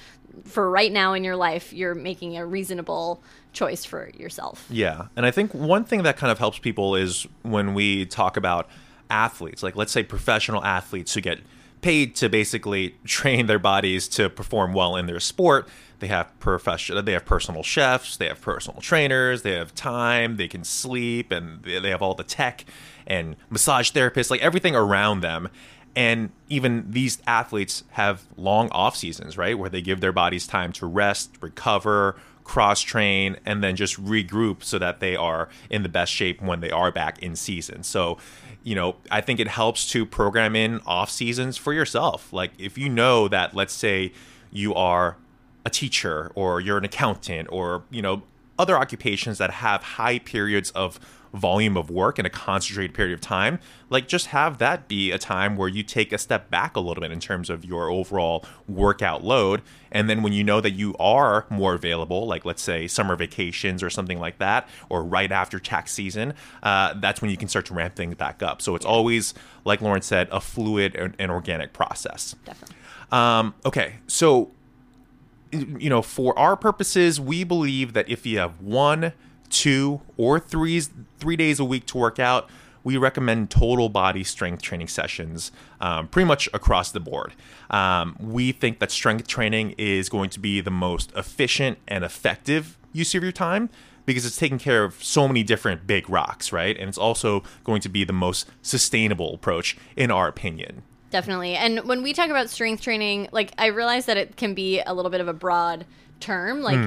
for 0.45 0.71
right 0.71 0.93
now 0.93 1.15
in 1.15 1.25
your 1.25 1.37
life, 1.37 1.73
you're 1.73 1.95
making 1.95 2.37
a 2.37 2.47
reasonable 2.47 3.23
choice 3.53 3.85
for 3.85 4.11
yourself. 4.17 4.67
Yeah. 4.71 5.07
And 5.17 5.27
I 5.27 5.31
think 5.31 5.53
one 5.53 5.85
thing 5.85 6.03
that 6.05 6.17
kind 6.17 6.31
of 6.31 6.39
helps 6.39 6.59
people 6.59 6.95
is 6.95 7.27
when 7.43 7.75
we 7.75 8.07
talk 8.07 8.37
about 8.37 8.69
athletes, 9.11 9.63
like 9.63 9.77
let's 9.77 9.93
say 9.93 10.03
professional 10.03 10.65
athletes 10.65 11.15
who 11.15 11.21
get 11.21 11.41
paid 11.81 12.15
to 12.17 12.29
basically 12.29 12.97
train 13.05 13.47
their 13.47 13.59
bodies 13.59 14.09
to 14.09 14.29
perform 14.29 14.73
well 14.73 14.97
in 14.97 15.07
their 15.07 15.21
sport. 15.21 15.69
They 16.01 16.07
have 16.09 16.39
professional 16.39 17.03
they 17.03 17.13
have 17.13 17.25
personal 17.25 17.63
chefs, 17.63 18.17
they 18.17 18.29
have 18.29 18.41
personal 18.41 18.81
trainers, 18.81 19.43
they 19.43 19.53
have 19.53 19.75
time, 19.75 20.37
they 20.37 20.49
can 20.49 20.65
sleep 20.65 21.33
and 21.33 21.63
they 21.65 21.91
have 21.91 22.03
all 22.03 22.15
the 22.15 22.25
tech 22.25 22.65
and 23.07 23.37
massage 23.51 23.91
therapists, 23.91 24.31
like 24.31 24.43
everything 24.43 24.77
around 24.77 25.21
them. 25.21 25.49
And 25.97 26.31
even 26.49 26.91
these 26.91 27.21
athletes 27.27 27.83
have 27.91 28.23
long 28.37 28.69
off 28.71 28.97
seasons, 28.97 29.37
right? 29.37 29.59
Where 29.59 29.71
they 29.71 29.83
give 29.83 30.01
their 30.01 30.13
bodies 30.13 30.47
time 30.47 30.73
to 30.75 30.87
rest, 30.87 31.37
recover, 31.41 32.15
cross 32.49 32.81
train, 32.81 33.37
and 33.45 33.63
then 33.63 33.77
just 33.77 34.03
regroup 34.03 34.65
so 34.65 34.79
that 34.79 35.01
they 35.01 35.15
are 35.15 35.51
in 35.69 35.83
the 35.83 35.89
best 35.89 36.11
shape 36.11 36.41
when 36.41 36.61
they 36.61 36.71
are 36.71 36.91
back 36.91 37.23
in 37.23 37.37
season. 37.37 37.83
So, 37.83 38.17
you 38.65 38.75
know, 38.75 38.97
I 39.11 39.21
think 39.21 39.39
it 39.39 39.49
helps 39.49 39.89
to 39.91 40.07
program 40.07 40.57
in 40.57 40.81
off 40.87 41.11
seasons 41.11 41.59
for 41.59 41.75
yourself. 41.75 42.33
Like 42.33 42.53
if 42.59 42.79
you 42.79 42.89
know 42.89 43.29
that, 43.29 43.55
let's 43.55 43.75
say 43.75 44.13
you 44.51 44.75
are 44.75 45.17
a 45.67 45.71
teacher 45.71 46.33
or 46.35 46.59
you're 46.59 46.79
an 46.79 46.85
accountant 46.87 47.49
or, 47.53 47.83
you 47.91 48.01
know, 48.01 48.23
other 48.59 48.77
occupations 48.77 49.37
that 49.37 49.51
have 49.51 49.83
high 49.83 50.19
periods 50.19 50.71
of 50.71 50.99
volume 51.33 51.77
of 51.77 51.91
work 51.91 52.19
in 52.19 52.27
a 52.27 52.31
concentrated 52.31 52.95
period 52.95 53.15
of 53.15 53.21
time, 53.21 53.59
like 53.91 54.09
just 54.09 54.27
have 54.27 54.59
that 54.59 54.89
be 54.89 55.11
a 55.11 55.19
time 55.19 55.57
where 55.57 55.69
you 55.69 55.83
take 55.83 56.13
a 56.13 56.19
step 56.19 56.51
back 56.51 56.77
a 56.77 56.81
little 56.81 57.01
bit 57.01 57.11
in 57.11 57.21
terms 57.21 57.51
of 57.51 57.65
your 57.65 57.91
overall 57.91 58.45
workout 58.67 59.25
load. 59.25 59.63
And 59.91 60.09
then 60.09 60.23
when 60.23 60.33
you 60.33 60.45
know 60.45 60.61
that 60.61 60.73
you 60.73 60.95
are 60.99 61.47
more 61.51 61.75
available, 61.75 62.27
like 62.27 62.45
let's 62.45 62.63
say 62.63 62.87
summer 62.87 63.17
vacations 63.17 63.83
or 63.83 63.91
something 63.91 64.19
like 64.21 64.39
that, 64.39 64.69
or 64.89 65.03
right 65.03 65.33
after 65.33 65.59
tax 65.59 65.93
season, 65.93 66.35
uh, 66.63 66.95
that's 66.95 67.23
when 67.23 67.31
you 67.31 67.37
can 67.37 67.49
start 67.49 67.67
to 67.67 67.75
ramp 67.75 67.97
things 67.97 68.15
back 68.15 68.43
up. 68.43 68.61
So 68.61 68.75
it's 68.75 68.87
always, 68.87 69.35
like 69.65 69.81
Lauren 69.81 70.03
said, 70.03 70.29
a 70.31 70.41
fluid 70.41 70.95
and, 70.95 71.15
and 71.19 71.31
organic 71.31 71.73
process. 71.73 72.35
Definitely. 72.45 72.77
Um, 73.11 73.55
okay, 73.65 73.95
so 74.07 74.51
you 75.51 75.89
know, 75.89 76.03
for 76.03 76.39
our 76.39 76.57
purposes, 76.57 77.21
we 77.21 77.45
believe 77.45 77.95
that 77.95 78.09
if 78.09 78.27
you 78.27 78.39
have 78.39 78.61
one, 78.61 79.13
two, 79.51 80.01
or 80.17 80.39
three 80.39 80.81
three 80.81 81.37
days 81.37 81.59
a 81.59 81.65
week 81.65 81.87
to 81.87 81.99
work 81.99 82.19
out, 82.19 82.49
we 82.85 82.97
recommend 82.97 83.51
total 83.51 83.89
body 83.89 84.25
strength 84.25 84.63
training 84.63 84.89
sessions 84.89 85.53
um, 85.81 86.09
pretty 86.09 86.27
much 86.27 86.49
across 86.55 86.91
the 86.91 87.01
board. 87.01 87.35
Um, 87.71 88.17
we 88.21 88.53
think 88.53 88.79
that 88.79 88.91
strength 88.91 89.27
training 89.27 89.75
is 89.79 90.09
going 90.09 90.31
to 90.31 90.41
be 90.41 90.61
the 90.61 90.71
most 90.71 91.13
efficient 91.17 91.79
and 91.87 92.05
effective 92.05 92.79
use 92.93 93.15
of 93.15 93.23
your 93.23 93.33
time 93.33 93.69
because 94.07 94.25
it's 94.25 94.39
taking 94.39 94.59
care 94.59 94.85
of 94.85 95.03
so 95.05 95.29
many 95.29 95.43
different 95.43 95.87
big 95.87 96.09
rocks, 96.09 96.51
right? 96.51 96.79
And 96.79 96.89
it's 96.89 96.97
also 96.97 97.43
going 97.63 97.83
to 97.83 97.91
be 97.91 98.05
the 98.05 98.15
most 98.15 98.49
sustainable 98.63 99.35
approach, 99.35 99.77
in 99.97 100.11
our 100.11 100.29
opinion. 100.29 100.83
Definitely. 101.11 101.57
And 101.57 101.81
when 101.81 102.03
we 102.03 102.15
talk 102.15 102.31
about 102.31 102.49
strength 102.49 102.83
training, 102.83 103.29
like 103.33 103.53
I 103.59 103.67
realize 103.67 104.07
that 104.07 104.17
it 104.17 104.37
can 104.37 104.55
be 104.55 104.81
a 104.81 104.95
little 104.95 105.11
bit 105.11 105.21
of 105.21 105.29
a 105.29 105.35
broad 105.35 105.85
term. 106.21 106.63
Like 106.63 106.79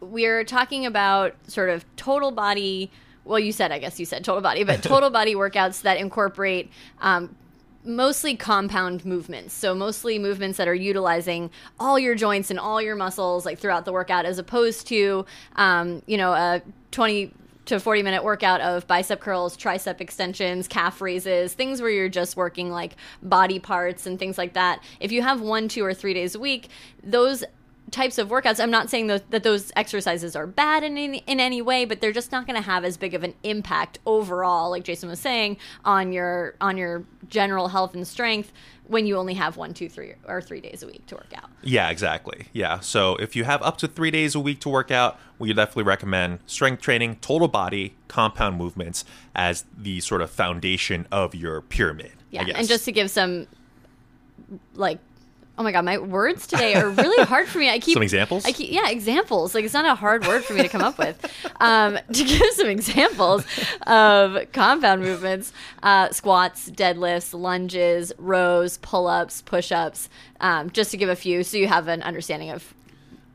we're 0.00 0.44
talking 0.44 0.86
about 0.86 1.34
sort 1.46 1.70
of 1.70 1.84
total 1.96 2.30
body. 2.30 2.90
Well, 3.24 3.38
you 3.38 3.52
said, 3.52 3.70
I 3.70 3.78
guess 3.78 4.00
you 4.00 4.06
said 4.06 4.24
total 4.24 4.40
body, 4.40 4.64
but 4.64 4.82
total 4.82 5.10
body 5.20 5.34
workouts 5.34 5.82
that 5.82 5.98
incorporate 5.98 6.70
um, 7.00 7.36
mostly 7.84 8.36
compound 8.36 9.04
movements. 9.04 9.54
So 9.54 9.74
mostly 9.74 10.18
movements 10.18 10.58
that 10.58 10.68
are 10.68 10.74
utilizing 10.74 11.50
all 11.78 11.98
your 11.98 12.14
joints 12.14 12.50
and 12.50 12.58
all 12.58 12.80
your 12.80 12.96
muscles 12.96 13.44
like 13.46 13.58
throughout 13.58 13.84
the 13.84 13.92
workout, 13.92 14.24
as 14.24 14.38
opposed 14.38 14.86
to 14.88 15.26
um, 15.56 16.02
you 16.06 16.16
know 16.16 16.32
a 16.32 16.62
twenty 16.90 17.32
to 17.66 17.78
40 17.78 18.02
minute 18.02 18.24
workout 18.24 18.60
of 18.62 18.86
bicep 18.88 19.20
curls, 19.20 19.56
tricep 19.56 20.00
extensions, 20.00 20.66
calf 20.66 21.00
raises, 21.00 21.54
things 21.54 21.80
where 21.80 21.90
you're 21.90 22.08
just 22.08 22.36
working 22.36 22.70
like 22.70 22.96
body 23.22 23.60
parts 23.60 24.06
and 24.06 24.18
things 24.18 24.36
like 24.36 24.54
that. 24.54 24.82
If 24.98 25.12
you 25.12 25.22
have 25.22 25.40
one, 25.40 25.68
two, 25.68 25.84
or 25.84 25.94
three 25.94 26.12
days 26.12 26.34
a 26.34 26.40
week, 26.40 26.68
those 27.04 27.44
types 27.90 28.18
of 28.18 28.28
workouts 28.28 28.62
i'm 28.62 28.70
not 28.70 28.88
saying 28.88 29.08
those, 29.08 29.22
that 29.30 29.42
those 29.42 29.72
exercises 29.74 30.36
are 30.36 30.46
bad 30.46 30.84
in 30.84 30.96
any, 30.96 31.18
in 31.26 31.40
any 31.40 31.60
way 31.60 31.84
but 31.84 32.00
they're 32.00 32.12
just 32.12 32.30
not 32.30 32.46
going 32.46 32.56
to 32.56 32.62
have 32.62 32.84
as 32.84 32.96
big 32.96 33.14
of 33.14 33.24
an 33.24 33.34
impact 33.42 33.98
overall 34.06 34.70
like 34.70 34.84
jason 34.84 35.08
was 35.08 35.18
saying 35.18 35.56
on 35.84 36.12
your 36.12 36.54
on 36.60 36.76
your 36.76 37.04
general 37.28 37.68
health 37.68 37.94
and 37.94 38.06
strength 38.06 38.52
when 38.86 39.06
you 39.06 39.16
only 39.16 39.34
have 39.34 39.56
one 39.56 39.72
two 39.72 39.88
three 39.88 40.14
or 40.26 40.40
three 40.40 40.60
days 40.60 40.82
a 40.82 40.86
week 40.86 41.04
to 41.06 41.14
work 41.14 41.32
out 41.34 41.48
Yeah, 41.62 41.90
exactly. 41.90 42.46
Yeah. 42.52 42.80
So 42.80 43.16
if 43.16 43.36
you 43.36 43.44
have 43.44 43.62
up 43.62 43.76
to 43.78 43.88
three 43.88 44.10
days 44.10 44.34
a 44.34 44.40
week 44.40 44.60
to 44.60 44.68
work 44.68 44.90
out, 44.90 45.18
we 45.38 45.52
definitely 45.52 45.84
recommend 45.84 46.40
strength 46.46 46.82
training, 46.82 47.16
total 47.16 47.48
body, 47.48 47.94
compound 48.08 48.56
movements 48.56 49.04
as 49.34 49.64
the 49.76 50.00
sort 50.00 50.22
of 50.22 50.30
foundation 50.30 51.06
of 51.12 51.34
your 51.34 51.60
pyramid. 51.60 52.12
Yeah, 52.30 52.44
and 52.54 52.66
just 52.66 52.84
to 52.86 52.92
give 52.92 53.10
some 53.10 53.46
like 54.74 54.98
Oh 55.60 55.62
my 55.62 55.72
god, 55.72 55.84
my 55.84 55.98
words 55.98 56.46
today 56.46 56.74
are 56.74 56.88
really 56.88 57.22
hard 57.26 57.46
for 57.46 57.58
me. 57.58 57.68
I 57.68 57.78
keep 57.80 57.92
Some 57.92 58.02
examples? 58.02 58.46
I 58.46 58.52
keep, 58.52 58.72
yeah, 58.72 58.88
examples. 58.88 59.54
Like 59.54 59.62
it's 59.62 59.74
not 59.74 59.84
a 59.84 59.94
hard 59.94 60.26
word 60.26 60.42
for 60.42 60.54
me 60.54 60.62
to 60.62 60.68
come 60.70 60.80
up 60.80 60.96
with. 60.96 61.20
Um, 61.62 61.98
to 62.12 62.24
give 62.24 62.54
some 62.54 62.68
examples 62.68 63.44
of 63.86 64.50
compound 64.52 65.02
movements: 65.02 65.52
uh, 65.82 66.08
squats, 66.08 66.70
deadlifts, 66.70 67.38
lunges, 67.38 68.14
rows, 68.16 68.78
pull-ups, 68.78 69.42
push-ups. 69.42 70.08
Um, 70.40 70.70
just 70.70 70.90
to 70.92 70.96
give 70.96 71.10
a 71.10 71.16
few, 71.16 71.42
so 71.42 71.58
you 71.58 71.68
have 71.68 71.88
an 71.88 72.02
understanding 72.02 72.48
of 72.48 72.72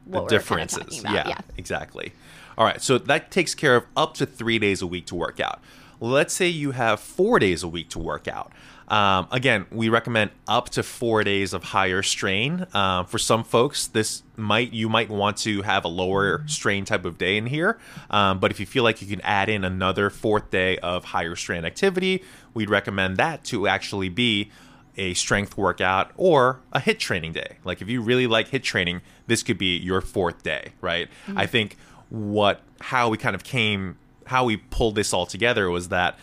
what 0.05 0.27
the 0.27 0.35
we're 0.35 0.39
kind 0.41 0.61
of 0.61 0.69
differences. 0.69 1.03
yeah, 1.03 1.27
yeah. 1.27 1.37
exactly. 1.55 2.13
All 2.57 2.65
right, 2.65 2.81
so 2.81 2.97
that 2.97 3.29
takes 3.29 3.53
care 3.53 3.75
of 3.75 3.85
up 3.95 4.15
to 4.15 4.25
three 4.25 4.57
days 4.57 4.81
a 4.81 4.87
week 4.87 5.05
to 5.07 5.15
work 5.15 5.39
out. 5.39 5.61
Let's 5.99 6.33
say 6.33 6.47
you 6.47 6.71
have 6.71 6.99
four 6.99 7.37
days 7.37 7.61
a 7.61 7.67
week 7.67 7.89
to 7.89 7.99
work 7.99 8.27
out. 8.27 8.51
Um, 8.87 9.27
again, 9.31 9.65
we 9.71 9.89
recommend 9.89 10.31
up 10.47 10.69
to 10.71 10.83
four 10.83 11.23
days 11.23 11.53
of 11.53 11.63
higher 11.63 12.03
strain. 12.03 12.67
Uh, 12.73 13.03
for 13.03 13.17
some 13.17 13.43
folks, 13.43 13.87
this 13.87 14.23
might 14.35 14.73
you 14.73 14.89
might 14.89 15.09
want 15.09 15.37
to 15.37 15.63
have 15.63 15.85
a 15.85 15.87
lower 15.87 16.43
strain 16.47 16.85
type 16.85 17.05
of 17.05 17.17
day 17.17 17.37
in 17.37 17.47
here. 17.47 17.79
Um, 18.09 18.39
but 18.39 18.51
if 18.51 18.59
you 18.59 18.65
feel 18.65 18.83
like 18.83 19.01
you 19.01 19.07
can 19.07 19.21
add 19.21 19.49
in 19.49 19.63
another 19.63 20.09
fourth 20.09 20.51
day 20.51 20.77
of 20.79 21.05
higher 21.05 21.35
strain 21.35 21.65
activity, 21.65 22.23
we'd 22.53 22.69
recommend 22.69 23.17
that 23.17 23.43
to 23.45 23.67
actually 23.67 24.09
be 24.09 24.51
a 24.97 25.13
strength 25.13 25.57
workout 25.57 26.11
or 26.15 26.61
a 26.71 26.79
HIIT 26.79 26.99
training 26.99 27.33
day. 27.33 27.57
Like 27.63 27.81
if 27.81 27.89
you 27.89 28.01
really 28.01 28.27
like 28.27 28.49
HIIT 28.49 28.63
training, 28.63 29.01
this 29.27 29.43
could 29.43 29.57
be 29.57 29.77
your 29.77 30.01
fourth 30.01 30.43
day, 30.43 30.73
right? 30.79 31.09
I 31.35 31.45
think 31.47 31.75
what 32.09 32.61
how 32.79 33.09
we 33.09 33.17
kind 33.17 33.35
of 33.35 33.43
came 33.43 33.97
how 34.25 34.45
we 34.45 34.57
pulled 34.57 34.95
this 34.95 35.13
all 35.13 35.25
together 35.25 35.69
was 35.69 35.89
that 35.89 36.17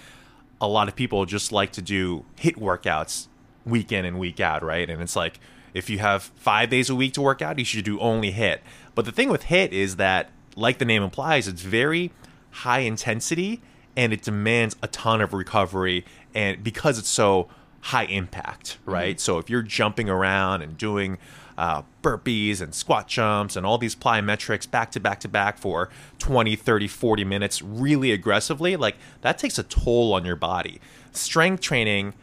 a 0.62 0.68
lot 0.68 0.88
of 0.88 0.96
people 0.96 1.26
just 1.26 1.52
like 1.52 1.72
to 1.72 1.82
do 1.82 2.24
HIIT 2.38 2.54
workouts 2.54 3.26
week 3.66 3.92
in 3.92 4.04
and 4.04 4.18
week 4.18 4.40
out, 4.40 4.62
right? 4.62 4.88
And 4.88 5.02
it's 5.02 5.16
like 5.16 5.40
if 5.74 5.90
you 5.90 5.98
have 5.98 6.22
5 6.22 6.70
days 6.70 6.88
a 6.88 6.94
week 6.94 7.12
to 7.14 7.20
work 7.20 7.42
out, 7.42 7.58
you 7.58 7.64
should 7.64 7.84
do 7.84 7.98
only 7.98 8.32
HIIT. 8.32 8.60
But 8.94 9.04
the 9.04 9.12
thing 9.12 9.28
with 9.28 9.44
HIIT 9.44 9.72
is 9.72 9.96
that 9.96 10.30
like 10.54 10.78
the 10.78 10.84
name 10.84 11.02
implies, 11.02 11.48
it's 11.48 11.62
very 11.62 12.12
high 12.50 12.80
intensity 12.80 13.60
and 13.96 14.12
it 14.12 14.22
demands 14.22 14.76
a 14.82 14.86
ton 14.86 15.20
of 15.20 15.32
recovery 15.32 16.04
and 16.34 16.62
because 16.62 16.98
it's 16.98 17.08
so 17.08 17.48
high 17.80 18.04
impact, 18.04 18.78
mm-hmm. 18.82 18.92
right? 18.92 19.20
So 19.20 19.38
if 19.38 19.50
you're 19.50 19.62
jumping 19.62 20.08
around 20.08 20.62
and 20.62 20.78
doing 20.78 21.18
uh, 21.58 21.82
burpees 22.02 22.60
and 22.60 22.74
squat 22.74 23.08
jumps 23.08 23.56
and 23.56 23.64
all 23.66 23.78
these 23.78 23.94
plyometrics 23.94 24.70
back 24.70 24.90
to 24.92 25.00
back 25.00 25.20
to 25.20 25.28
back 25.28 25.58
for 25.58 25.88
20, 26.18 26.56
30, 26.56 26.88
40 26.88 27.24
minutes 27.24 27.62
really 27.62 28.12
aggressively, 28.12 28.76
like 28.76 28.96
that 29.20 29.38
takes 29.38 29.58
a 29.58 29.62
toll 29.62 30.12
on 30.14 30.24
your 30.24 30.36
body. 30.36 30.80
Strength 31.12 31.60
training, 31.60 32.14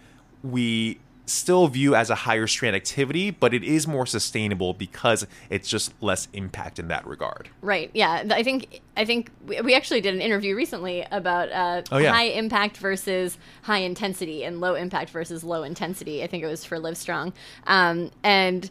we 0.43 0.99
still 1.25 1.67
view 1.67 1.93
as 1.93 2.09
a 2.09 2.15
higher 2.15 2.47
strain 2.47 2.73
activity, 2.73 3.29
but 3.29 3.53
it 3.53 3.63
is 3.63 3.85
more 3.87 4.07
sustainable 4.07 4.73
because 4.73 5.27
it's 5.51 5.69
just 5.69 5.93
less 6.01 6.27
impact 6.33 6.79
in 6.79 6.87
that 6.87 7.05
regard. 7.05 7.49
Right. 7.61 7.91
Yeah. 7.93 8.23
I 8.31 8.41
think 8.41 8.81
I 8.97 9.05
think 9.05 9.29
we 9.45 9.75
actually 9.75 10.01
did 10.01 10.15
an 10.15 10.21
interview 10.21 10.55
recently 10.55 11.05
about 11.11 11.51
uh, 11.51 11.83
Oh, 11.91 11.99
yeah. 11.99 12.11
high 12.11 12.23
impact 12.29 12.77
versus 12.77 13.37
high 13.61 13.77
intensity 13.77 14.43
and 14.43 14.59
low 14.59 14.73
impact 14.73 15.11
versus 15.11 15.43
low 15.43 15.61
intensity. 15.61 16.23
I 16.23 16.27
think 16.27 16.43
it 16.43 16.47
was 16.47 16.65
for 16.65 16.77
Livestrong, 16.77 17.33
um, 17.67 18.09
and 18.23 18.67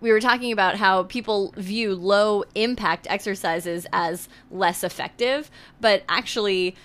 we 0.00 0.12
were 0.12 0.20
talking 0.20 0.52
about 0.52 0.76
how 0.76 1.04
people 1.04 1.52
view 1.56 1.94
low 1.94 2.44
impact 2.54 3.06
exercises 3.10 3.86
as 3.92 4.28
less 4.50 4.84
effective, 4.84 5.50
but 5.80 6.04
actually 6.08 6.76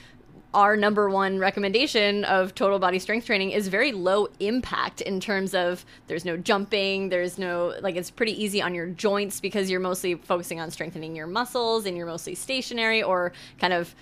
our 0.54 0.76
number 0.76 1.10
one 1.10 1.38
recommendation 1.38 2.24
of 2.24 2.56
total 2.56 2.80
body 2.80 2.98
strength 2.98 3.26
training 3.26 3.52
is 3.52 3.68
very 3.68 3.92
low 3.92 4.28
impact 4.40 5.02
in 5.02 5.20
terms 5.20 5.54
of 5.54 5.86
there's 6.08 6.26
no 6.26 6.38
jumping, 6.38 7.10
there's 7.10 7.38
no 7.38 7.76
like 7.82 7.96
it's 7.96 8.10
pretty 8.10 8.32
easy 8.42 8.62
on 8.62 8.74
your 8.74 8.88
joints 8.88 9.40
because 9.40 9.70
you're 9.70 9.80
mostly 9.80 10.16
focusing 10.16 10.60
on 10.60 10.72
strengthening 10.72 11.16
your 11.16 11.28
muscles 11.28 11.86
and 11.86 11.98
you're 11.98 12.08
mostly 12.08 12.34
stationary 12.34 13.04
or 13.04 13.34
kind 13.60 13.74
of 13.74 13.94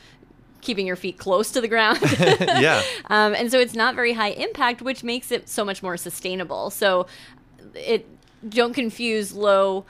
keeping 0.61 0.87
your 0.87 0.95
feet 0.95 1.17
close 1.17 1.51
to 1.51 1.61
the 1.61 1.67
ground. 1.67 1.99
yeah. 2.19 2.81
um, 3.05 3.33
and 3.35 3.51
so 3.51 3.59
it's 3.59 3.75
not 3.75 3.95
very 3.95 4.13
high 4.13 4.31
impact, 4.31 4.81
which 4.81 5.03
makes 5.03 5.31
it 5.31 5.49
so 5.49 5.65
much 5.65 5.83
more 5.83 5.97
sustainable. 5.97 6.69
So 6.69 7.05
it 7.73 8.07
don't 8.47 8.73
confuse 8.73 9.33
low 9.33 9.85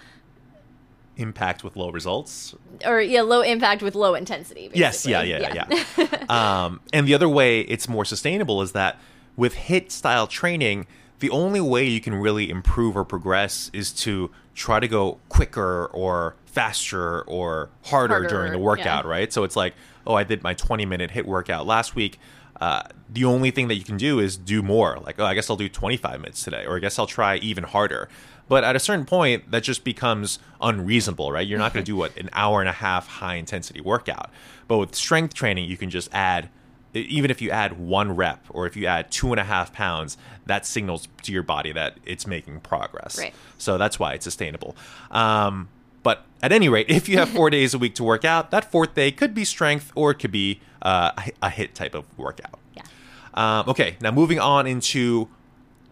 Impact 1.17 1.63
with 1.63 1.77
low 1.77 1.91
results. 1.91 2.55
or 2.85 2.99
yeah, 2.99 3.21
low 3.21 3.41
impact 3.41 3.81
with 3.81 3.95
low 3.95 4.15
intensity. 4.15 4.69
Yes, 4.73 5.05
yeah, 5.05 5.21
basically. 5.23 5.55
yeah, 5.55 5.83
yeah. 5.97 6.25
um, 6.65 6.81
and 6.91 7.07
the 7.07 7.13
other 7.13 7.29
way 7.29 7.61
it's 7.61 7.87
more 7.87 8.03
sustainable 8.03 8.61
is 8.61 8.73
that 8.73 8.99
with 9.37 9.55
HIIT 9.55 9.91
style 9.91 10.27
training, 10.27 10.87
the 11.19 11.29
only 11.29 11.61
way 11.61 11.85
you 11.85 12.01
can 12.01 12.15
really 12.15 12.49
improve 12.49 12.97
or 12.97 13.05
progress 13.05 13.69
is 13.71 13.93
to 13.93 14.29
try 14.53 14.79
to 14.79 14.87
go 14.87 15.19
quicker 15.29 15.85
or 15.87 16.35
faster 16.45 17.21
or 17.21 17.69
harder, 17.83 18.15
Harder, 18.15 18.27
during 18.29 18.51
the 18.51 18.59
workout, 18.59 19.05
yeah. 19.05 19.09
right? 19.09 19.31
So 19.31 19.43
it's 19.43 19.55
like, 19.55 19.73
oh, 20.05 20.15
I 20.15 20.23
did 20.23 20.43
my 20.43 20.53
20 20.53 20.85
minute 20.85 21.11
HIIT 21.11 21.25
workout 21.25 21.65
last 21.65 21.95
week. 21.95 22.19
Uh, 22.59 22.83
the 23.09 23.25
only 23.25 23.51
thing 23.51 23.67
that 23.67 23.75
you 23.75 23.83
can 23.83 23.97
do 23.97 24.19
is 24.19 24.37
do 24.37 24.61
more. 24.61 24.97
Like, 24.99 25.19
oh, 25.19 25.25
I 25.25 25.33
guess 25.33 25.49
I'll 25.49 25.57
do 25.57 25.67
25 25.67 26.21
minutes 26.21 26.43
today, 26.43 26.65
or 26.65 26.77
I 26.77 26.79
guess 26.79 26.97
I'll 26.97 27.07
try 27.07 27.35
even 27.37 27.65
harder. 27.65 28.07
But 28.47 28.63
at 28.63 28.75
a 28.75 28.79
certain 28.79 29.05
point, 29.05 29.49
that 29.51 29.63
just 29.63 29.83
becomes 29.83 30.37
unreasonable, 30.61 31.31
right? 31.31 31.45
You're 31.47 31.57
not 31.59 31.73
going 31.73 31.83
to 31.83 31.89
do 31.91 31.95
what 31.95 32.15
an 32.17 32.29
hour 32.33 32.59
and 32.59 32.69
a 32.69 32.73
half 32.73 33.07
high 33.07 33.35
intensity 33.35 33.81
workout. 33.81 34.29
But 34.67 34.77
with 34.77 34.93
strength 34.95 35.33
training, 35.33 35.67
you 35.69 35.77
can 35.77 35.89
just 35.89 36.09
add, 36.13 36.49
even 36.93 37.31
if 37.31 37.41
you 37.41 37.49
add 37.49 37.79
one 37.79 38.15
rep 38.15 38.45
or 38.49 38.67
if 38.67 38.75
you 38.75 38.85
add 38.85 39.09
two 39.11 39.31
and 39.33 39.39
a 39.39 39.43
half 39.43 39.73
pounds, 39.73 40.15
that 40.45 40.65
signals 40.65 41.07
to 41.23 41.31
your 41.31 41.41
body 41.43 41.71
that 41.71 41.97
it's 42.05 42.27
making 42.27 42.59
progress. 42.59 43.17
Right. 43.17 43.33
So 43.57 43.79
that's 43.79 43.97
why 43.99 44.13
it's 44.13 44.23
sustainable. 44.23 44.75
Um, 45.09 45.69
but 46.03 46.23
at 46.43 46.51
any 46.51 46.69
rate, 46.69 46.85
if 46.89 47.09
you 47.09 47.17
have 47.17 47.29
four 47.29 47.49
days 47.49 47.73
a 47.73 47.79
week 47.79 47.95
to 47.95 48.03
work 48.03 48.23
out, 48.23 48.51
that 48.51 48.71
fourth 48.71 48.93
day 48.93 49.11
could 49.11 49.33
be 49.33 49.43
strength 49.43 49.91
or 49.95 50.11
it 50.11 50.19
could 50.19 50.31
be 50.31 50.61
uh, 50.83 51.11
a- 51.41 51.47
a 51.47 51.49
HIIT 51.49 51.73
type 51.73 51.95
of 51.95 52.05
workout. 52.15 52.59
Yeah. 52.75 52.83
Um, 53.33 53.69
okay, 53.69 53.97
now 54.01 54.11
moving 54.11 54.39
on 54.39 54.67
into 54.67 55.29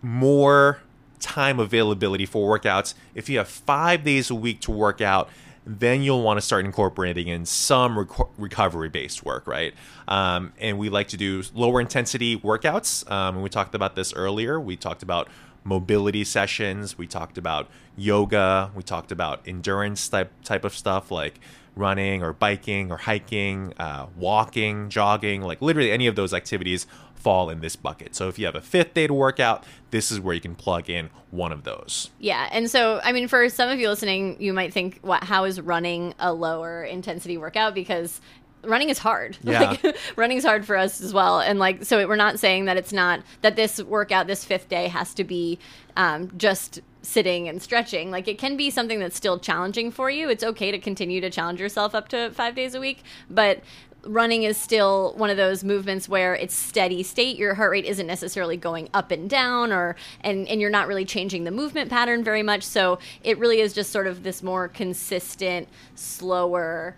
more 0.04 0.82
time 1.24 1.60
availability 1.60 2.26
for 2.26 2.60
workouts. 2.60 2.94
If 3.16 3.30
you 3.30 3.38
have 3.40 3.48
five 3.48 4.04
days 4.04 4.30
a 4.30 4.36
week 4.36 4.60
to 4.62 4.72
work 4.72 5.02
out, 5.02 5.30
then 5.66 6.02
you'll 6.02 6.22
want 6.22 6.38
to 6.38 6.42
start 6.42 6.66
incorporating 6.66 7.30
in 7.30 7.46
some 7.46 7.96
reco- 7.96 8.30
recovery 8.38 8.90
based 8.90 9.24
work, 9.24 9.48
right? 9.48 9.74
Um, 10.08 10.52
and 10.60 10.78
we 10.78 10.90
like 10.90 11.08
to 11.10 11.18
do 11.18 11.42
lower 11.54 11.80
intensity 11.80 12.38
workouts. 12.38 13.10
Um, 13.10 13.36
and 13.36 13.44
we 13.44 13.50
talked 13.50 13.74
about 13.74 13.96
this 13.96 14.14
earlier. 14.14 14.60
We 14.60 14.76
talked 14.76 15.04
about 15.04 15.30
mobility 15.64 16.26
sessions. 16.26 16.98
We 16.98 17.08
talked 17.08 17.38
about 17.38 17.70
yoga. 17.96 18.72
We 18.76 18.84
talked 18.84 19.14
about 19.14 19.48
endurance 19.48 20.10
type 20.10 20.32
type 20.44 20.66
of 20.66 20.76
stuff 20.76 21.10
like 21.10 21.40
running 21.76 22.22
or 22.22 22.34
biking 22.34 22.92
or 22.92 22.98
hiking, 22.98 23.74
uh, 23.78 24.08
walking, 24.18 24.90
jogging. 24.90 25.42
Like 25.42 25.62
literally 25.62 25.92
any 25.92 26.08
of 26.08 26.18
those 26.18 26.34
activities 26.34 26.86
fall 27.24 27.50
in 27.50 27.62
this 27.62 27.76
bucket. 27.78 28.16
So 28.16 28.28
if 28.28 28.38
you 28.38 28.46
have 28.46 28.56
a 28.56 28.62
fifth 28.62 28.94
day 28.94 29.08
to 29.08 29.14
work 29.14 29.40
out, 29.40 29.64
this 29.92 30.12
is 30.12 30.20
where 30.20 30.36
you 30.36 30.42
can 30.42 30.56
plug 30.56 30.90
in 30.90 31.10
one 31.32 31.54
of 31.54 31.64
those. 31.64 32.12
Yeah, 32.20 32.50
and 32.52 32.70
so 32.70 33.00
I 33.04 33.14
mean, 33.14 33.28
for 33.28 33.48
some 33.50 33.70
of 33.70 33.80
you 33.80 33.88
listening, 33.88 34.36
you 34.42 34.54
might 34.54 34.74
think, 34.74 35.00
"What? 35.02 35.24
How 35.24 35.46
is 35.46 35.62
running 35.62 36.14
a 36.20 36.34
lower 36.34 36.84
intensity 36.84 37.38
workout?" 37.38 37.74
Because 37.74 38.20
running 38.64 38.90
is 38.90 39.00
hard. 39.00 39.38
Yeah. 39.44 39.78
Like, 39.84 39.98
running 40.16 40.38
is 40.38 40.44
hard 40.44 40.66
for 40.66 40.76
us 40.76 41.02
as 41.02 41.14
well, 41.14 41.40
and 41.40 41.60
like, 41.60 41.86
so 41.86 42.06
we're 42.08 42.16
not 42.16 42.40
saying 42.40 42.66
that 42.66 42.76
it's 42.76 42.94
not 42.94 43.22
that 43.42 43.56
this 43.56 43.82
workout, 43.82 44.28
this 44.28 44.44
fifth 44.44 44.68
day, 44.68 44.88
has 44.90 45.14
to 45.14 45.24
be 45.24 45.60
um, 45.96 46.30
just 46.38 46.82
sitting 47.02 47.48
and 47.48 47.62
stretching. 47.62 48.12
Like, 48.12 48.28
it 48.28 48.38
can 48.38 48.58
be 48.58 48.70
something 48.70 49.00
that's 49.00 49.16
still 49.16 49.38
challenging 49.40 49.92
for 49.92 50.10
you. 50.10 50.30
It's 50.30 50.44
okay 50.44 50.72
to 50.72 50.80
continue 50.80 51.22
to 51.22 51.30
challenge 51.30 51.60
yourself 51.60 51.94
up 51.94 52.08
to 52.10 52.32
five 52.32 52.56
days 52.56 52.74
a 52.76 52.80
week, 52.80 53.04
but 53.30 53.62
running 54.06 54.44
is 54.44 54.58
still 54.58 55.14
one 55.16 55.30
of 55.30 55.38
those 55.38 55.64
movements 55.64 56.10
where 56.10 56.36
it's 56.36 56.54
steady 56.54 57.04
state 57.04 57.38
your 57.38 57.54
heart 57.54 57.72
rate 57.72 57.86
isn't 57.86 58.08
necessarily 58.08 58.58
going 58.58 58.90
up 58.94 59.12
and 59.12 59.30
down 59.30 59.72
or 59.72 59.96
and 60.22 60.48
and 60.48 60.60
you're 60.60 60.70
not 60.70 60.88
really 60.88 61.06
changing 61.06 61.46
the 61.46 61.52
movement 61.52 61.90
pattern 61.90 62.24
very 62.24 62.44
much 62.44 62.64
so 62.64 63.00
it 63.24 63.38
really 63.38 63.62
is 63.62 63.74
just 63.74 63.92
sort 63.92 64.06
of 64.08 64.24
this 64.24 64.44
more 64.44 64.68
consistent 64.68 65.68
slower 65.96 66.96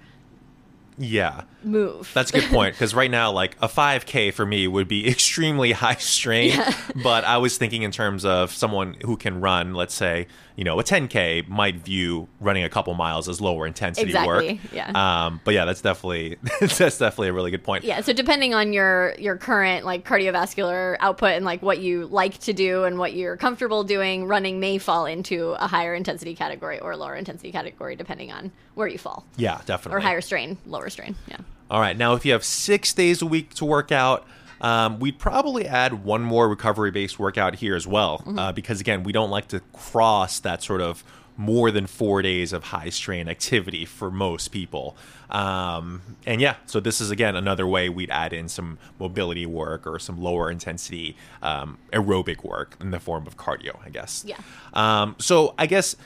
Yeah. 0.98 1.44
Move 1.66 2.12
That's 2.14 2.32
a 2.32 2.40
good 2.40 2.50
point 2.50 2.74
because 2.76 2.94
right 2.96 3.12
now, 3.12 3.32
like 3.32 3.56
a 3.62 3.68
5K 3.68 4.34
for 4.34 4.46
me 4.46 4.68
would 4.68 4.88
be 4.88 5.08
extremely 5.10 5.72
high 5.72 5.96
strain. 5.96 6.60
But 7.04 7.24
I 7.24 7.38
was 7.38 7.58
thinking 7.58 7.82
in 7.84 7.92
terms 7.92 8.24
of 8.26 8.52
someone 8.52 8.96
who 9.04 9.18
can 9.18 9.42
run, 9.42 9.74
let's 9.74 9.94
say, 9.94 10.28
you 10.56 10.64
know, 10.64 10.80
a 10.80 10.84
10K 10.84 11.48
might 11.50 11.76
view 11.78 12.28
running 12.40 12.64
a 12.64 12.70
couple 12.70 12.94
miles 12.94 13.28
as 13.28 13.42
lower 13.42 13.68
intensity 13.68 14.08
Exactly, 14.08 14.54
work. 14.54 14.60
yeah. 14.74 15.26
Um, 15.26 15.42
but 15.44 15.54
yeah, 15.54 15.66
that's 15.66 15.82
definitely 15.82 16.38
that's 16.62 16.78
definitely 16.98 17.28
a 17.30 17.34
really 17.34 17.52
good 17.52 17.64
point. 17.64 17.84
yeah 17.84 18.00
so 18.02 18.14
depending 18.14 18.54
on 18.54 18.72
your 18.72 19.16
your 19.20 19.36
current 19.36 19.86
like 19.86 20.06
cardiovascular 20.06 20.96
output 21.02 21.32
and 21.32 21.44
like 21.44 21.62
what 21.62 21.80
you 21.80 22.06
like 22.08 22.38
to 22.40 22.54
do 22.54 22.84
and 22.86 22.98
what 22.98 23.14
you're 23.14 23.36
comfortable 23.38 23.84
doing 23.84 24.26
running 24.28 24.60
may 24.60 24.78
fall 24.78 25.06
into 25.06 25.52
a 25.60 25.68
higher 25.68 25.94
intensity 25.94 26.36
category 26.36 26.80
or 26.80 26.92
a 26.92 26.98
lower 26.98 27.16
intensity 27.16 27.52
category 27.52 27.96
depending 27.98 28.32
on 28.32 28.52
where 28.76 28.88
you 28.88 28.98
fall 28.98 29.26
Yeah, 29.36 29.60
definitely. 29.66 29.98
or 29.98 30.00
higher 30.00 30.22
strain 30.22 30.58
lower 30.66 30.90
strain 30.90 31.16
yeah 31.28 31.38
All 31.70 31.80
right. 31.80 31.98
Now, 31.98 32.14
if 32.14 32.26
you 32.26 32.32
have 32.32 32.44
six 32.44 32.94
days 32.94 33.22
a 33.22 33.26
week 33.26 33.54
to 33.56 33.66
work 33.66 33.92
out, 33.92 34.26
Um, 34.62 35.00
we'd 35.00 35.20
probably 35.20 35.68
add 35.68 36.06
one 36.06 36.24
more 36.24 36.48
recovery 36.48 36.90
based 36.90 37.20
workout 37.20 37.56
here 37.56 37.76
as 37.76 37.86
well, 37.86 38.24
uh, 38.38 38.54
because 38.54 38.80
again, 38.80 39.04
we 39.04 39.12
don't 39.12 39.30
like 39.30 39.50
to 39.50 39.60
cross 39.74 40.40
that 40.40 40.64
sort 40.64 40.80
of 40.80 41.04
more 41.36 41.70
than 41.72 41.86
four 41.86 42.22
days 42.22 42.54
of 42.54 42.64
high 42.64 42.90
strain 42.90 43.28
activity 43.28 43.84
for 43.84 44.10
most 44.10 44.48
people. 44.48 44.96
Um, 45.30 46.02
and 46.26 46.40
yeah, 46.40 46.56
so 46.66 46.80
this 46.80 47.02
is 47.02 47.12
again 47.12 47.36
another 47.36 47.68
way 47.68 47.90
we'd 47.90 48.10
add 48.10 48.32
in 48.32 48.48
some 48.48 48.78
mobility 48.98 49.46
work 49.46 49.86
or 49.86 50.00
some 50.00 50.18
lower 50.22 50.50
intensity 50.50 51.18
um, 51.42 51.78
aerobic 51.92 52.42
work 52.44 52.78
in 52.80 52.92
the 52.92 53.00
form 53.00 53.28
of 53.28 53.36
cardio, 53.36 53.78
I 53.86 53.90
guess. 53.90 54.24
Yeah. 54.26 54.38
Um, 54.74 55.18
so 55.20 55.54
I 55.58 55.66
guess, 55.68 55.98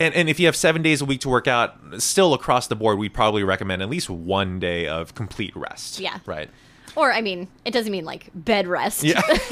and, 0.00 0.14
and 0.14 0.28
if 0.28 0.40
you 0.40 0.46
have 0.46 0.56
seven 0.56 0.82
days 0.82 1.00
a 1.00 1.04
week 1.04 1.20
to 1.20 1.28
work 1.28 1.46
out, 1.46 1.76
still 1.98 2.34
across 2.34 2.66
the 2.66 2.74
board, 2.76 2.98
we'd 2.98 3.14
probably 3.14 3.44
recommend 3.44 3.82
at 3.82 3.88
least 3.90 4.10
one 4.10 4.58
day 4.58 4.88
of 4.88 5.14
complete 5.14 5.54
rest. 5.54 6.00
Yeah. 6.00 6.18
Right. 6.26 6.48
Or 6.96 7.12
I 7.12 7.20
mean, 7.20 7.46
it 7.64 7.70
doesn't 7.70 7.92
mean 7.92 8.04
like 8.04 8.30
bed 8.34 8.66
rest. 8.66 9.04
Yeah. 9.04 9.20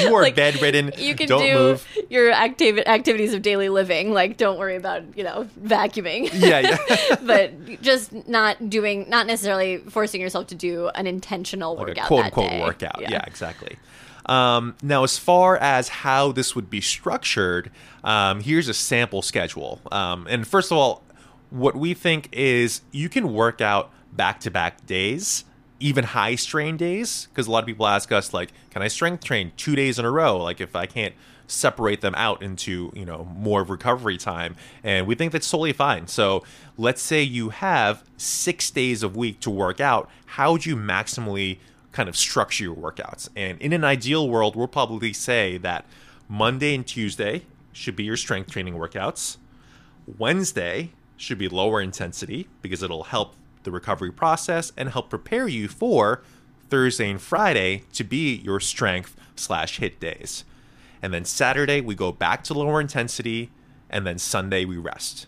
you 0.00 0.14
are 0.14 0.22
Like, 0.22 0.34
bedridden. 0.34 0.92
You 0.96 1.14
can 1.14 1.28
don't 1.28 1.42
do 1.42 1.54
move. 1.54 1.86
your 2.08 2.32
activi- 2.32 2.86
activities 2.86 3.34
of 3.34 3.42
daily 3.42 3.68
living. 3.68 4.12
Like, 4.12 4.38
don't 4.38 4.58
worry 4.58 4.76
about 4.76 5.02
you 5.18 5.24
know 5.24 5.46
vacuuming. 5.60 6.30
Yeah, 6.32 6.60
yeah. 6.60 7.16
but 7.22 7.82
just 7.82 8.26
not 8.26 8.70
doing, 8.70 9.08
not 9.10 9.26
necessarily 9.26 9.78
forcing 9.78 10.20
yourself 10.20 10.46
to 10.48 10.54
do 10.54 10.88
an 10.94 11.06
intentional 11.06 11.76
like 11.76 11.88
workout. 11.88 12.06
quote 12.06 12.24
unquote 12.24 12.50
day. 12.50 12.60
workout. 12.62 13.00
Yeah, 13.02 13.22
exactly. 13.26 13.76
Um, 14.26 14.74
now, 14.82 15.04
as 15.04 15.18
far 15.18 15.56
as 15.56 15.88
how 15.88 16.32
this 16.32 16.54
would 16.54 16.70
be 16.70 16.80
structured, 16.80 17.70
um, 18.02 18.40
here's 18.40 18.68
a 18.68 18.74
sample 18.74 19.22
schedule. 19.22 19.80
Um, 19.92 20.26
and 20.28 20.46
first 20.46 20.70
of 20.70 20.78
all, 20.78 21.02
what 21.50 21.76
we 21.76 21.94
think 21.94 22.28
is 22.32 22.80
you 22.90 23.08
can 23.08 23.32
work 23.32 23.60
out 23.60 23.90
back 24.12 24.40
to 24.40 24.50
back 24.50 24.86
days, 24.86 25.44
even 25.78 26.04
high 26.04 26.34
strain 26.34 26.76
days, 26.76 27.28
because 27.30 27.46
a 27.46 27.50
lot 27.50 27.60
of 27.60 27.66
people 27.66 27.86
ask 27.86 28.10
us, 28.12 28.32
like, 28.32 28.52
can 28.70 28.82
I 28.82 28.88
strength 28.88 29.24
train 29.24 29.52
two 29.56 29.76
days 29.76 29.98
in 29.98 30.04
a 30.04 30.10
row? 30.10 30.36
Like, 30.42 30.60
if 30.60 30.74
I 30.74 30.86
can't 30.86 31.14
separate 31.46 32.00
them 32.00 32.14
out 32.16 32.42
into 32.42 32.90
you 32.94 33.04
know 33.04 33.28
more 33.36 33.62
recovery 33.62 34.16
time 34.16 34.56
and 34.82 35.06
we 35.06 35.14
think 35.14 35.32
that's 35.32 35.50
totally 35.50 35.72
fine 35.72 36.06
so 36.06 36.42
let's 36.78 37.02
say 37.02 37.22
you 37.22 37.50
have 37.50 38.02
six 38.16 38.70
days 38.70 39.02
a 39.02 39.08
week 39.08 39.40
to 39.40 39.50
work 39.50 39.80
out 39.80 40.08
how 40.24 40.52
would 40.52 40.64
you 40.64 40.74
maximally 40.74 41.58
kind 41.94 42.08
of 42.08 42.16
structure 42.16 42.64
your 42.64 42.74
workouts 42.74 43.28
and 43.34 43.60
in 43.60 43.72
an 43.72 43.84
ideal 43.84 44.28
world 44.28 44.56
we'll 44.56 44.68
probably 44.68 45.12
say 45.12 45.56
that 45.56 45.86
monday 46.28 46.74
and 46.74 46.86
tuesday 46.86 47.42
should 47.72 47.96
be 47.96 48.04
your 48.04 48.16
strength 48.16 48.50
training 48.50 48.74
workouts 48.74 49.38
wednesday 50.18 50.90
should 51.16 51.38
be 51.38 51.48
lower 51.48 51.80
intensity 51.80 52.48
because 52.60 52.82
it'll 52.82 53.04
help 53.04 53.34
the 53.62 53.70
recovery 53.70 54.12
process 54.12 54.72
and 54.76 54.90
help 54.90 55.08
prepare 55.08 55.48
you 55.48 55.68
for 55.68 56.22
thursday 56.68 57.10
and 57.10 57.20
friday 57.20 57.82
to 57.92 58.04
be 58.04 58.36
your 58.36 58.60
strength 58.60 59.16
slash 59.36 59.80
HIIT 59.80 59.98
days 60.00 60.44
and 61.04 61.12
then 61.12 61.26
Saturday, 61.26 61.82
we 61.82 61.94
go 61.94 62.12
back 62.12 62.42
to 62.44 62.54
lower 62.54 62.80
intensity. 62.80 63.50
And 63.90 64.06
then 64.06 64.16
Sunday, 64.16 64.64
we 64.64 64.78
rest. 64.78 65.26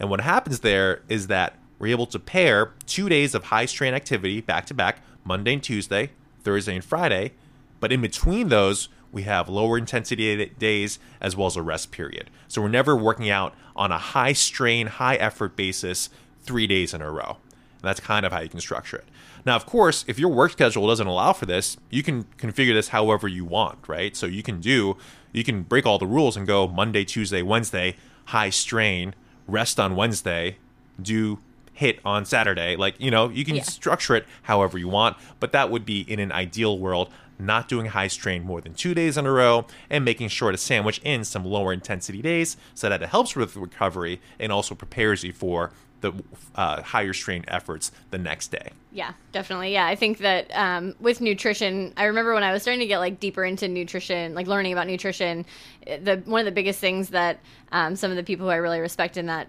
And 0.00 0.10
what 0.10 0.20
happens 0.20 0.60
there 0.60 1.02
is 1.08 1.28
that 1.28 1.54
we're 1.78 1.92
able 1.92 2.06
to 2.06 2.18
pair 2.18 2.72
two 2.86 3.08
days 3.08 3.32
of 3.32 3.44
high 3.44 3.66
strain 3.66 3.94
activity 3.94 4.40
back 4.40 4.66
to 4.66 4.74
back, 4.74 5.00
Monday 5.24 5.54
and 5.54 5.62
Tuesday, 5.62 6.10
Thursday 6.42 6.74
and 6.76 6.84
Friday. 6.84 7.32
But 7.80 7.92
in 7.92 8.00
between 8.00 8.48
those, 8.48 8.88
we 9.10 9.22
have 9.22 9.48
lower 9.48 9.76
intensity 9.76 10.46
days 10.58 10.98
as 11.20 11.36
well 11.36 11.46
as 11.46 11.56
a 11.56 11.62
rest 11.62 11.90
period. 11.90 12.30
So 12.48 12.62
we're 12.62 12.68
never 12.68 12.96
working 12.96 13.28
out 13.28 13.54
on 13.76 13.92
a 13.92 13.98
high 13.98 14.32
strain, 14.32 14.86
high 14.86 15.16
effort 15.16 15.56
basis 15.56 16.08
three 16.42 16.66
days 16.66 16.94
in 16.94 17.02
a 17.02 17.10
row. 17.10 17.36
And 17.50 17.88
that's 17.88 18.00
kind 18.00 18.24
of 18.24 18.32
how 18.32 18.40
you 18.40 18.48
can 18.48 18.60
structure 18.60 18.96
it. 18.96 19.04
Now, 19.44 19.56
of 19.56 19.66
course, 19.66 20.04
if 20.06 20.18
your 20.18 20.30
work 20.30 20.52
schedule 20.52 20.86
doesn't 20.86 21.06
allow 21.06 21.32
for 21.32 21.46
this, 21.46 21.76
you 21.90 22.02
can 22.02 22.24
configure 22.38 22.74
this 22.74 22.88
however 22.88 23.26
you 23.26 23.44
want, 23.44 23.88
right? 23.88 24.16
So 24.16 24.26
you 24.26 24.42
can 24.42 24.60
do, 24.60 24.96
you 25.32 25.42
can 25.44 25.62
break 25.62 25.84
all 25.84 25.98
the 25.98 26.06
rules 26.06 26.36
and 26.36 26.46
go 26.46 26.68
Monday, 26.68 27.04
Tuesday, 27.04 27.42
Wednesday, 27.42 27.96
high 28.26 28.50
strain, 28.50 29.14
rest 29.48 29.80
on 29.80 29.96
Wednesday, 29.96 30.58
do 31.00 31.38
HIIT 31.82 31.98
on 32.04 32.24
Saturday. 32.24 32.76
Like, 32.76 32.94
you 32.98 33.10
know, 33.10 33.28
you 33.28 33.44
can 33.44 33.56
Yeah. 33.56 33.62
structure 33.62 34.14
it 34.14 34.24
however 34.42 34.78
you 34.78 34.88
want, 34.88 35.16
but 35.40 35.52
that 35.52 35.70
would 35.70 35.84
be 35.84 36.00
in 36.02 36.18
an 36.20 36.32
ideal 36.32 36.78
world, 36.78 37.08
not 37.38 37.68
doing 37.68 37.86
high 37.86 38.06
strain 38.08 38.42
more 38.44 38.60
than 38.60 38.72
two 38.74 38.94
days 38.94 39.16
in 39.18 39.26
a 39.26 39.32
row 39.32 39.66
and 39.90 40.04
making 40.04 40.28
sure 40.28 40.52
to 40.52 40.58
sandwich 40.58 41.00
in 41.04 41.24
some 41.24 41.44
lower 41.44 41.72
intensity 41.72 42.22
days 42.22 42.56
so 42.74 42.88
that 42.88 43.02
it 43.02 43.08
helps 43.08 43.34
with 43.34 43.56
recovery 43.56 44.20
and 44.38 44.52
also 44.52 44.74
prepares 44.74 45.24
you 45.24 45.32
for 45.32 45.72
the 46.02 46.12
uh, 46.56 46.82
higher 46.82 47.12
strain 47.12 47.44
efforts 47.46 47.92
the 48.10 48.18
next 48.18 48.48
day. 48.50 48.70
Yeah, 48.90 49.12
definitely. 49.30 49.72
Yeah, 49.72 49.86
I 49.86 49.94
think 49.94 50.18
that 50.18 50.50
um, 50.56 50.94
with 51.00 51.20
nutrition, 51.20 51.92
I 51.96 52.04
remember 52.04 52.34
when 52.34 52.42
I 52.42 52.52
was 52.52 52.62
starting 52.62 52.80
to 52.80 52.86
get 52.88 52.98
like 52.98 53.20
deeper 53.20 53.44
into 53.44 53.68
nutrition, 53.68 54.34
like 54.34 54.48
learning 54.48 54.72
about 54.72 54.88
nutrition. 54.88 55.44
eh, 55.86 55.98
The 56.02 56.16
one 56.24 56.40
of 56.40 56.46
the 56.46 56.52
biggest 56.52 56.80
things 56.80 57.10
that 57.10 57.38
um, 57.70 57.94
some 57.94 58.10
of 58.10 58.16
the 58.16 58.24
people 58.24 58.46
who 58.46 58.50
I 58.50 58.56
really 58.56 58.80
respect 58.80 59.16
in 59.16 59.26
that 59.26 59.46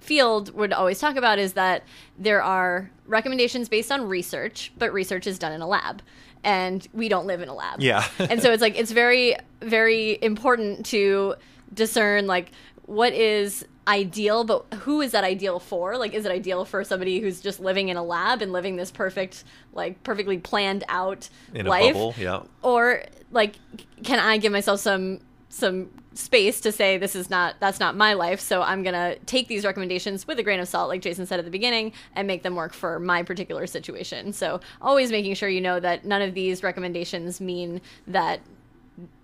field 0.00 0.54
would 0.54 0.72
always 0.72 0.98
talk 0.98 1.16
about 1.16 1.38
is 1.38 1.54
that 1.54 1.84
there 2.18 2.42
are 2.42 2.90
recommendations 3.06 3.68
based 3.68 3.90
on 3.90 4.06
research, 4.08 4.72
but 4.78 4.92
research 4.92 5.26
is 5.26 5.38
done 5.38 5.52
in 5.52 5.60
a 5.60 5.68
lab, 5.68 6.02
and 6.42 6.86
we 6.92 7.08
don't 7.08 7.26
live 7.26 7.40
in 7.40 7.48
a 7.48 7.54
lab. 7.54 7.80
Yeah. 7.80 8.06
and 8.18 8.42
so 8.42 8.52
it's 8.52 8.62
like 8.62 8.78
it's 8.78 8.92
very 8.92 9.36
very 9.60 10.18
important 10.22 10.86
to 10.86 11.34
discern 11.72 12.26
like 12.26 12.50
what 12.86 13.12
is 13.12 13.66
ideal 13.86 14.44
but 14.44 14.64
who 14.80 15.00
is 15.00 15.12
that 15.12 15.24
ideal 15.24 15.58
for 15.58 15.98
like 15.98 16.14
is 16.14 16.24
it 16.24 16.32
ideal 16.32 16.64
for 16.64 16.82
somebody 16.84 17.20
who's 17.20 17.40
just 17.40 17.60
living 17.60 17.90
in 17.90 17.96
a 17.96 18.02
lab 18.02 18.40
and 18.40 18.52
living 18.52 18.76
this 18.76 18.90
perfect 18.90 19.44
like 19.74 20.02
perfectly 20.02 20.38
planned 20.38 20.84
out 20.88 21.28
In 21.52 21.66
a 21.66 21.68
life 21.68 21.92
bubble, 21.92 22.14
yeah. 22.16 22.42
or 22.62 23.02
like 23.30 23.56
can 24.02 24.18
i 24.18 24.38
give 24.38 24.52
myself 24.52 24.80
some 24.80 25.20
some 25.54 25.88
space 26.14 26.60
to 26.60 26.72
say 26.72 26.98
this 26.98 27.14
is 27.14 27.30
not 27.30 27.54
that's 27.60 27.78
not 27.78 27.96
my 27.96 28.12
life 28.12 28.40
so 28.40 28.60
i'm 28.62 28.82
gonna 28.82 29.16
take 29.26 29.46
these 29.46 29.64
recommendations 29.64 30.26
with 30.26 30.36
a 30.38 30.42
grain 30.42 30.58
of 30.58 30.66
salt 30.66 30.88
like 30.88 31.00
jason 31.00 31.24
said 31.26 31.38
at 31.38 31.44
the 31.44 31.50
beginning 31.50 31.92
and 32.16 32.26
make 32.26 32.42
them 32.42 32.56
work 32.56 32.72
for 32.72 32.98
my 32.98 33.22
particular 33.22 33.64
situation 33.66 34.32
so 34.32 34.60
always 34.82 35.12
making 35.12 35.32
sure 35.34 35.48
you 35.48 35.60
know 35.60 35.78
that 35.78 36.04
none 36.04 36.22
of 36.22 36.34
these 36.34 36.62
recommendations 36.64 37.40
mean 37.40 37.80
that 38.06 38.40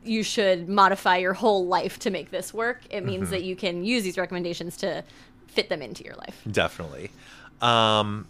you 0.05 0.23
should 0.23 0.69
modify 0.69 1.17
your 1.17 1.33
whole 1.35 1.67
life 1.67 1.99
to 1.99 2.11
make 2.11 2.31
this 2.31 2.55
work 2.55 2.81
it 2.91 3.05
means 3.05 3.25
Mm-hmm. 3.25 3.31
that 3.33 3.43
you 3.43 3.57
can 3.57 3.85
use 3.85 4.05
these 4.05 4.17
recommendations 4.17 4.77
to 4.77 5.03
fit 5.49 5.69
them 5.69 5.83
into 5.83 6.05
your 6.05 6.15
life 6.15 6.41
Definitely. 6.51 7.11
Um, 7.61 8.27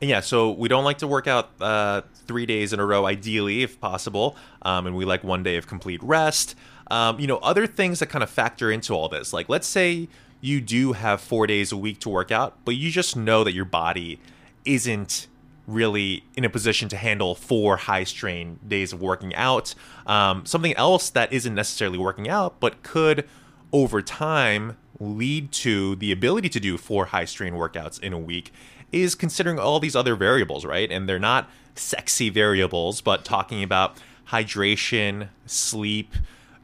yeah, 0.00 0.20
so 0.20 0.50
we 0.50 0.68
don't 0.68 0.84
like 0.84 0.98
to 0.98 1.06
work 1.06 1.26
out 1.26 1.50
uh, 1.60 2.02
three 2.26 2.46
days 2.46 2.72
in 2.72 2.80
a 2.80 2.86
row, 2.86 3.04
ideally, 3.06 3.62
if 3.62 3.78
possible. 3.80 4.34
Um, 4.62 4.86
and 4.86 4.96
we 4.96 5.04
like 5.04 5.22
one 5.22 5.42
day 5.42 5.56
of 5.56 5.66
complete 5.66 6.02
rest. 6.02 6.54
Um, 6.90 7.20
you 7.20 7.26
know, 7.26 7.38
other 7.38 7.66
things 7.66 8.00
that 8.00 8.06
kind 8.06 8.22
of 8.22 8.30
factor 8.30 8.70
into 8.70 8.92
all 8.94 9.08
this. 9.08 9.32
Like, 9.32 9.48
let's 9.48 9.66
say 9.66 10.08
you 10.40 10.60
do 10.60 10.92
have 10.92 11.20
four 11.20 11.46
days 11.46 11.72
a 11.72 11.76
week 11.76 12.00
to 12.00 12.08
work 12.08 12.30
out, 12.30 12.56
but 12.64 12.74
you 12.74 12.90
just 12.90 13.16
know 13.16 13.44
that 13.44 13.52
your 13.52 13.64
body 13.64 14.18
isn't 14.64 15.28
really 15.66 16.24
in 16.36 16.44
a 16.44 16.50
position 16.50 16.88
to 16.88 16.96
handle 16.96 17.34
four 17.34 17.76
high 17.76 18.04
strain 18.04 18.58
days 18.66 18.92
of 18.92 19.00
working 19.00 19.34
out. 19.34 19.74
Um, 20.06 20.44
something 20.44 20.74
else 20.74 21.10
that 21.10 21.32
isn't 21.32 21.54
necessarily 21.54 21.98
working 21.98 22.28
out, 22.28 22.58
but 22.60 22.82
could 22.82 23.28
over 23.72 24.02
time 24.02 24.76
lead 24.98 25.52
to 25.52 25.96
the 25.96 26.12
ability 26.12 26.48
to 26.48 26.60
do 26.60 26.76
four 26.76 27.06
high 27.06 27.24
strain 27.24 27.54
workouts 27.54 28.00
in 28.00 28.12
a 28.12 28.18
week 28.18 28.52
is 28.92 29.14
considering 29.14 29.58
all 29.58 29.78
these 29.78 29.94
other 29.94 30.16
variables, 30.16 30.64
right? 30.64 30.90
And 30.90 31.08
they're 31.08 31.18
not 31.18 31.48
sexy 31.74 32.28
variables, 32.28 33.00
but 33.00 33.24
talking 33.24 33.62
about 33.62 33.96
hydration, 34.28 35.28
sleep, 35.46 36.14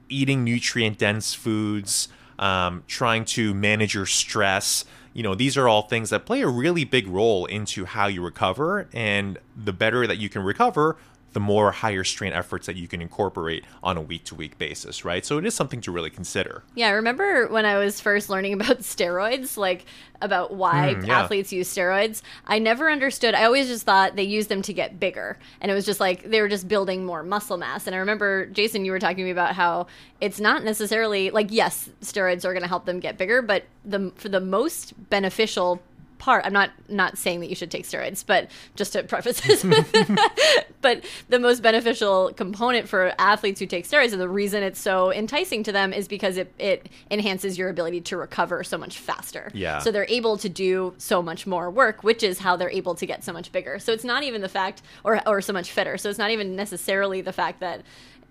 eating 0.09 0.45
nutrient 0.45 0.99
dense 0.99 1.35
foods, 1.35 2.09
um, 2.39 2.85
trying 2.87 3.25
to 3.25 3.55
manage 3.55 3.95
your 3.95 4.07
stress. 4.07 4.85
You 5.13 5.23
know, 5.23 5.35
these 5.35 5.57
are 5.57 5.69
all 5.69 5.83
things 5.83 6.11
that 6.11 6.27
play 6.27 6.43
a 6.43 6.49
really 6.49 6.85
big 6.85 7.09
role 7.09 7.47
into 7.47 7.87
how 7.87 8.07
you 8.07 8.23
recover. 8.23 8.89
And 8.93 9.39
the 9.57 9.73
better 9.73 10.07
that 10.07 10.19
you 10.19 10.29
can 10.29 10.43
recover, 10.43 10.97
the 11.37 11.41
more 11.41 11.71
higher 11.71 12.03
strain 12.03 12.33
efforts 12.33 12.65
that 12.65 12.77
you 12.77 12.89
can 12.89 13.03
incorporate 13.03 13.63
on 13.83 13.99
a 13.99 14.01
week 14.01 14.25
to 14.25 14.35
week 14.35 14.57
basis, 14.57 15.05
right? 15.05 15.23
So 15.23 15.37
it 15.37 15.45
is 15.45 15.53
something 15.53 15.83
to 15.83 15.93
really 15.93 16.09
consider. 16.09 16.63
Yeah, 16.75 16.87
I 16.89 16.93
remember 16.93 17.47
when 17.49 17.67
I 17.67 17.77
was 17.77 18.01
first 18.01 18.31
learning 18.31 18.55
about 18.55 18.79
steroids, 18.95 19.59
like 19.59 19.85
about 20.23 20.55
why 20.55 20.95
Mm, 20.97 21.07
yeah. 21.07 21.21
athletes 21.21 21.53
use 21.53 21.69
steroids. 21.69 22.23
I 22.47 22.59
never 22.59 22.91
understood. 22.91 23.35
I 23.35 23.45
always 23.45 23.67
just 23.67 23.85
thought 23.85 24.17
they 24.17 24.23
used 24.23 24.49
them 24.49 24.63
to 24.63 24.73
get 24.73 24.99
bigger. 24.99 25.39
And 25.61 25.71
it 25.71 25.75
was 25.75 25.85
just 25.85 26.01
like 26.01 26.23
they 26.23 26.41
were 26.41 26.49
just 26.49 26.69
building 26.69 27.05
more 27.05 27.23
muscle 27.23 27.59
mass. 27.59 27.87
And 27.87 27.95
I 27.95 27.99
remember, 27.99 28.47
Jason, 28.47 28.87
you 28.87 28.93
were 28.93 28.99
talking 28.99 29.19
to 29.19 29.25
me 29.25 29.31
about 29.31 29.55
how 29.55 29.89
it's 30.23 30.41
not 30.41 30.65
necessarily 30.65 31.29
like, 31.29 31.49
yes, 31.51 31.91
steroids 32.01 32.47
are 32.47 32.55
going 32.55 32.63
to 32.63 32.69
help 32.69 32.87
them 32.87 32.99
get 32.99 33.19
bigger, 33.19 33.43
but 33.43 33.65
the 33.85 34.11
for 34.17 34.31
the 34.31 34.41
most 34.41 34.95
beneficial 35.11 35.83
part 36.19 36.45
i'm 36.47 36.53
not 36.53 36.71
not 36.89 37.19
saying 37.19 37.41
that 37.41 37.49
you 37.49 37.55
should 37.55 37.71
take 37.71 37.85
steroids 37.85 38.25
but 38.27 38.51
just 38.75 38.93
to 38.93 39.03
preface 39.03 39.41
this 39.41 39.65
but 40.81 41.05
the 41.29 41.39
most 41.39 41.63
beneficial 41.63 42.33
component 42.35 42.89
for 42.89 43.13
athletes 43.19 43.61
who 43.61 43.67
take 43.67 43.87
steroids 43.87 44.13
and 44.13 44.21
the 44.21 44.29
reason 44.29 44.63
it's 44.63 44.81
so 44.81 45.13
enticing 45.13 45.63
to 45.63 45.73
them 45.73 45.93
is 45.93 46.09
because 46.09 46.37
it, 46.37 46.53
it 46.59 46.89
enhances 47.11 47.59
your 47.59 47.69
ability 47.69 48.01
to 48.01 48.17
recover 48.17 48.63
so 48.65 48.79
much 48.79 48.99
faster. 48.99 49.51
Yeah. 49.55 49.79
so 49.81 49.91
they're 49.91 50.07
able 50.09 50.37
to 50.39 50.49
do 50.49 50.95
so 50.99 51.23
much 51.23 51.47
more 51.47 51.71
work 51.71 52.03
which 52.03 52.23
is 52.23 52.39
how 52.39 52.57
they're 52.57 52.71
able 52.71 52.95
to 52.95 53.07
get 53.07 53.25
so 53.25 53.33
much 53.33 53.53
bigger. 53.53 53.79
So 53.79 53.93
it's 53.93 54.05
not 54.05 54.23
even 54.23 54.41
the 54.41 54.49
fact 54.49 54.83
or 55.05 55.21
or 55.29 55.41
so 55.41 55.53
much 55.53 55.71
fitter. 55.71 55.99
So 55.99 56.09
it's 56.09 56.19
not 56.19 56.31
even 56.31 56.57
necessarily 56.57 57.21
the 57.21 57.33
fact 57.33 57.61
that 57.61 57.83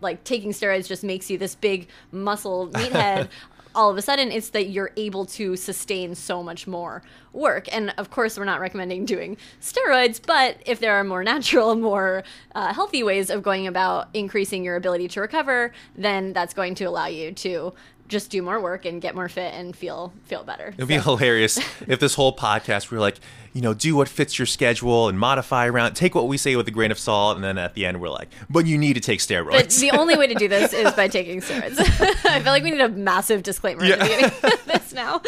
like 0.02 0.24
taking 0.24 0.52
steroids 0.52 0.88
just 0.88 1.04
makes 1.04 1.30
you 1.30 1.38
this 1.38 1.56
big 1.56 1.88
muscle 2.12 2.70
meathead 2.70 3.30
all 3.76 3.90
of 3.90 3.98
a 3.98 4.02
sudden 4.02 4.32
it's 4.32 4.50
that 4.50 4.70
you're 4.70 4.92
able 4.98 5.26
to 5.26 5.56
sustain 5.56 6.16
so 6.16 6.42
much 6.42 6.66
more 6.66 7.04
work. 7.34 7.68
And 7.74 7.94
of 7.98 8.10
course 8.10 8.38
we're 8.38 8.46
not 8.46 8.60
recommending 8.60 9.06
doing 9.06 9.38
steroids 9.62 10.20
but 10.26 10.58
if 10.66 10.80
there 10.80 10.94
are 10.94 11.04
more 11.04 11.24
natural 11.36 11.76
more 11.76 12.24
uh, 12.54 12.74
healthy 12.74 13.04
ways 13.04 13.30
of 13.30 13.44
going 13.44 13.68
about 13.68 14.10
increasing 14.14 14.64
your 14.64 14.76
ability 14.76 15.08
to 15.10 15.22
recover 15.22 15.72
then 15.96 16.34
that's 16.34 16.54
going 16.54 16.76
to 16.76 16.86
allow 16.86 17.08
you 17.08 17.32
to 17.32 17.74
just 18.08 18.30
do 18.30 18.42
more 18.42 18.60
work 18.62 18.86
and 18.86 19.02
get 19.02 19.16
more 19.16 19.28
fit 19.28 19.54
and 19.54 19.76
feel 19.76 20.14
feel 20.26 20.44
better 20.44 20.74
It'd 20.78 20.88
be 20.88 21.00
hilarious 21.00 21.58
if 21.88 22.00
this 22.00 22.16
whole 22.16 22.36
podcast 22.36 22.92
were 22.92 23.00
like, 23.00 23.20
you 23.54 23.62
know, 23.62 23.74
do 23.74 23.96
what 23.96 24.08
fits 24.10 24.38
your 24.38 24.46
schedule 24.46 25.08
and 25.08 25.18
modify 25.18 25.68
around, 25.68 25.94
take 25.94 26.14
what 26.14 26.28
we 26.28 26.38
say 26.38 26.56
with 26.56 26.68
a 26.68 26.72
grain 26.72 26.92
of 26.92 27.00
salt, 27.00 27.36
and 27.38 27.44
then 27.44 27.58
at 27.58 27.74
the 27.74 27.86
end 27.86 28.02
we're 28.02 28.10
like, 28.10 28.28
but 28.50 28.66
you 28.66 28.78
need 28.78 28.96
to 28.96 29.00
take 29.00 29.20
steroids. 29.20 29.52
But 29.52 29.70
the 29.70 29.92
only 29.92 30.18
way 30.18 30.28
to 30.28 30.36
do 30.36 30.48
this 30.48 30.74
is 30.74 30.92
by 30.94 31.08
taking 31.18 31.42
steroids. 31.42 31.80
I 32.26 32.42
feel 32.42 32.52
like 32.52 32.64
we 32.64 32.72
need 32.72 32.82
a 32.82 32.90
massive 32.90 33.44
disclaimer 33.44 33.84
at 33.86 34.00
the 34.00 34.04
beginning 34.04 34.26
of 34.26 34.66
this 34.66 34.94
now. 34.94 35.22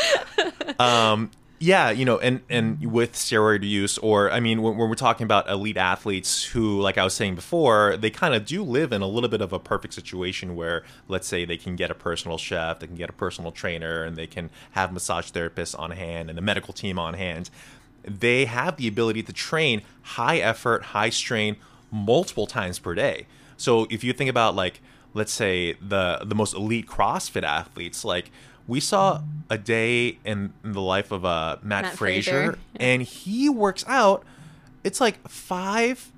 Um, 0.79 1.31
yeah, 1.59 1.89
you 1.89 2.05
know, 2.05 2.19
and 2.19 2.41
and 2.49 2.77
mm-hmm. 2.77 2.91
with 2.91 3.13
steroid 3.13 3.67
use, 3.67 3.97
or 3.97 4.31
I 4.31 4.39
mean, 4.39 4.61
when, 4.61 4.77
when 4.77 4.89
we're 4.89 4.95
talking 4.95 5.25
about 5.25 5.49
elite 5.49 5.77
athletes 5.77 6.43
who, 6.43 6.79
like 6.79 6.99
I 6.99 7.03
was 7.03 7.15
saying 7.15 7.33
before, 7.33 7.97
they 7.97 8.11
kind 8.11 8.35
of 8.35 8.45
do 8.45 8.61
live 8.63 8.91
in 8.91 9.01
a 9.01 9.07
little 9.07 9.29
bit 9.29 9.41
of 9.41 9.51
a 9.51 9.59
perfect 9.59 9.95
situation 9.95 10.55
where, 10.55 10.83
let's 11.07 11.27
say, 11.27 11.45
they 11.45 11.57
can 11.57 11.75
get 11.75 11.89
a 11.89 11.95
personal 11.95 12.37
chef, 12.37 12.79
they 12.79 12.87
can 12.87 12.95
get 12.95 13.09
a 13.09 13.13
personal 13.13 13.51
trainer, 13.51 14.03
and 14.03 14.15
they 14.15 14.27
can 14.27 14.51
have 14.71 14.93
massage 14.93 15.31
therapists 15.31 15.77
on 15.77 15.91
hand 15.91 16.29
and 16.29 16.37
a 16.37 16.41
medical 16.43 16.73
team 16.73 16.99
on 16.99 17.15
hand. 17.15 17.49
They 18.03 18.45
have 18.45 18.77
the 18.77 18.87
ability 18.87 19.23
to 19.23 19.33
train 19.33 19.81
high 20.01 20.37
effort, 20.37 20.83
high 20.83 21.09
strain, 21.09 21.55
multiple 21.91 22.45
times 22.45 22.77
per 22.77 22.93
day. 22.93 23.25
So 23.57 23.87
if 23.89 24.03
you 24.03 24.13
think 24.13 24.29
about 24.29 24.55
like, 24.55 24.79
let's 25.15 25.33
say 25.33 25.73
the 25.81 26.19
the 26.23 26.35
most 26.35 26.53
elite 26.53 26.85
CrossFit 26.85 27.43
athletes, 27.43 28.05
like 28.05 28.29
we 28.67 28.80
saw 28.80 29.21
a 29.49 29.58
day 29.58 30.19
in, 30.25 30.53
in 30.63 30.73
the 30.73 30.82
life 30.82 31.12
of 31.12 31.23
uh, 31.25 31.58
Matt, 31.62 31.84
Mat 31.84 31.95
Fraser, 31.95 32.32
Fraser, 32.32 32.60
and 32.75 33.01
he 33.01 33.49
works 33.49 33.86
out. 33.88 34.23
It's 34.84 34.99
like 35.01 35.27
five, 35.27 36.12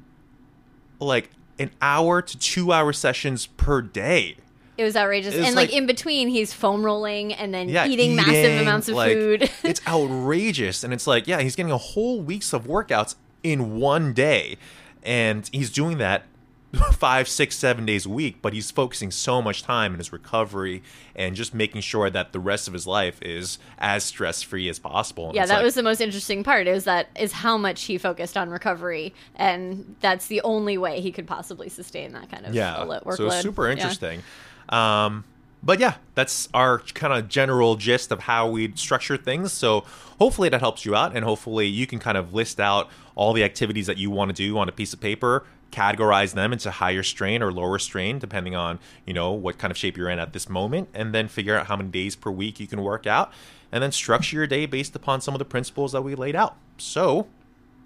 like 1.00 1.30
an 1.60 1.72
hour 1.82 2.22
to 2.22 2.38
two 2.40 2.72
hour 2.72 2.92
sessions 2.94 3.46
per 3.46 3.82
day. 3.82 4.36
It 4.78 4.84
was 4.84 4.96
outrageous. 4.96 5.36
It 5.36 5.40
was 5.40 5.48
and 5.48 5.56
like, 5.56 5.70
like- 5.70 5.78
in 5.78 5.86
between, 5.88 6.30
he's 6.30 6.54
foam 6.54 6.84
rolling 6.84 7.34
and 7.34 7.54
then 7.54 7.68
Yeah, 7.68 7.86
eating, 7.86 8.16
massive 8.16 8.62
amounts 8.62 8.88
of 8.88 8.96
like, 8.96 9.14
food. 9.14 9.52
it's 9.64 9.86
outrageous, 9.86 10.84
and 10.84 10.94
it's 10.94 11.06
like, 11.06 11.28
yeah, 11.28 11.42
he's 11.42 11.56
getting 11.56 11.72
a 11.72 11.78
whole 11.78 12.22
weeks 12.22 12.54
of 12.54 12.66
workouts 12.66 13.16
in 13.44 13.78
one 13.78 14.14
day, 14.14 14.58
and 15.04 15.50
he's 15.52 15.70
doing 15.70 15.98
that 15.98 16.24
five, 16.94 17.28
six, 17.28 17.56
seven 17.58 17.86
days 17.86 18.06
a 18.06 18.10
week. 18.10 18.42
But 18.42 18.54
he's 18.54 18.70
focusing 18.72 19.10
so 19.12 19.42
much 19.42 19.64
time 19.64 19.94
in 19.94 19.98
his 20.00 20.12
recovery 20.14 20.84
and 21.16 21.36
just 21.36 21.54
making 21.54 21.82
sure 21.82 22.10
that 22.10 22.32
the 22.32 22.40
rest 22.40 22.68
of 22.68 22.74
his 22.74 22.86
life 22.86 23.20
is 23.22 23.58
as 23.80 24.04
stress 24.04 24.42
free 24.42 24.70
as 24.70 24.78
possible. 24.80 25.28
And 25.28 25.36
yeah, 25.36 25.46
that 25.46 25.56
like- 25.56 25.64
was 25.64 25.74
the 25.76 25.84
most 25.84 26.00
interesting 26.02 26.44
part. 26.44 26.68
Is 26.68 26.84
that 26.84 27.08
is 27.20 27.32
how 27.32 27.58
much 27.58 27.84
he 27.84 27.98
focused 27.98 28.38
on 28.38 28.50
recovery, 28.50 29.14
and 29.36 29.96
that's 30.00 30.28
the 30.28 30.42
only 30.42 30.78
way 30.78 31.02
he 31.02 31.12
could 31.12 31.28
possibly 31.28 31.70
sustain 31.70 32.14
that 32.14 32.30
kind 32.32 32.46
of 32.46 32.54
yeah 32.54 32.76
workload. 32.78 33.18
so 33.18 33.28
it's 33.28 33.42
super 33.42 33.66
Yeah. 33.68 33.74
interesting 33.74 34.22
um 34.70 35.24
but 35.64 35.80
yeah 35.80 35.96
that's 36.16 36.48
our 36.54 36.80
kind 36.94 37.12
of 37.14 37.28
general 37.28 37.76
gist 37.76 38.12
of 38.12 38.20
how 38.22 38.50
we 38.50 38.72
structure 38.76 39.18
things 39.18 39.52
so 39.52 39.82
hopefully 40.20 40.48
that 40.50 40.60
helps 40.62 40.86
you 40.86 40.96
out 40.96 41.16
and 41.16 41.26
hopefully 41.26 41.66
you 41.68 41.86
can 41.88 42.00
kind 42.00 42.18
of 42.18 42.34
list 42.34 42.60
out 42.60 42.88
all 43.16 43.34
the 43.34 43.44
activities 43.44 43.88
that 43.88 43.98
you 43.98 44.10
want 44.12 44.30
to 44.30 44.34
do 44.36 44.58
on 44.58 44.70
a 44.70 44.72
piece 44.72 44.94
of 44.94 45.00
paper 45.02 45.44
categorize 45.72 46.34
them 46.34 46.52
into 46.52 46.72
higher 46.72 47.04
strain 47.04 47.42
or 47.44 47.52
lower 47.52 47.78
strain 47.78 48.18
depending 48.20 48.56
on 48.56 48.80
you 49.06 49.14
know 49.14 49.32
what 49.32 49.58
kind 49.58 49.70
of 49.70 49.78
shape 49.78 49.96
you're 49.98 50.10
in 50.10 50.20
at 50.20 50.34
this 50.34 50.50
moment 50.50 50.90
and 50.94 51.14
then 51.14 51.28
figure 51.28 51.56
out 51.58 51.68
how 51.68 51.76
many 51.76 51.90
days 51.90 52.16
per 52.16 52.32
week 52.32 52.60
you 52.60 52.66
can 52.68 52.82
work 52.82 53.06
out 53.06 53.32
and 53.72 53.84
then 53.84 53.92
structure 53.92 54.36
your 54.36 54.48
day 54.48 54.66
based 54.66 54.96
upon 54.96 55.22
some 55.22 55.36
of 55.36 55.40
the 55.40 55.46
principles 55.46 55.92
that 55.92 56.02
we 56.02 56.16
laid 56.16 56.36
out 56.36 56.56
so 56.78 57.28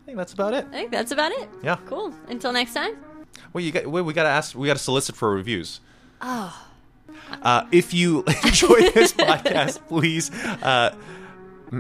i 0.02 0.06
think 0.06 0.18
that's 0.18 0.34
about 0.34 0.54
it 0.54 0.66
I 0.72 0.76
think 0.78 0.92
that's 0.92 1.12
about 1.12 1.32
it. 1.34 1.50
Yeah. 1.62 1.78
Cool. 1.86 2.14
Until 2.28 2.52
next 2.54 2.74
time. 2.74 2.96
Well, 3.52 3.64
you 3.64 3.72
got. 3.72 3.88
Wait, 3.88 4.02
we 4.02 4.14
got 4.14 4.24
to 4.24 4.30
ask. 4.30 4.56
We 4.56 4.68
got 4.68 4.78
to 4.78 4.84
solicit 4.84 5.16
for 5.16 5.34
reviews. 5.34 5.80
Oh. 6.22 6.68
Uh, 7.42 7.66
if 7.72 7.94
you 7.94 8.24
enjoy 8.46 8.90
this 8.92 9.14
podcast, 9.14 9.80
please. 9.88 10.32
Uh, 10.62 10.96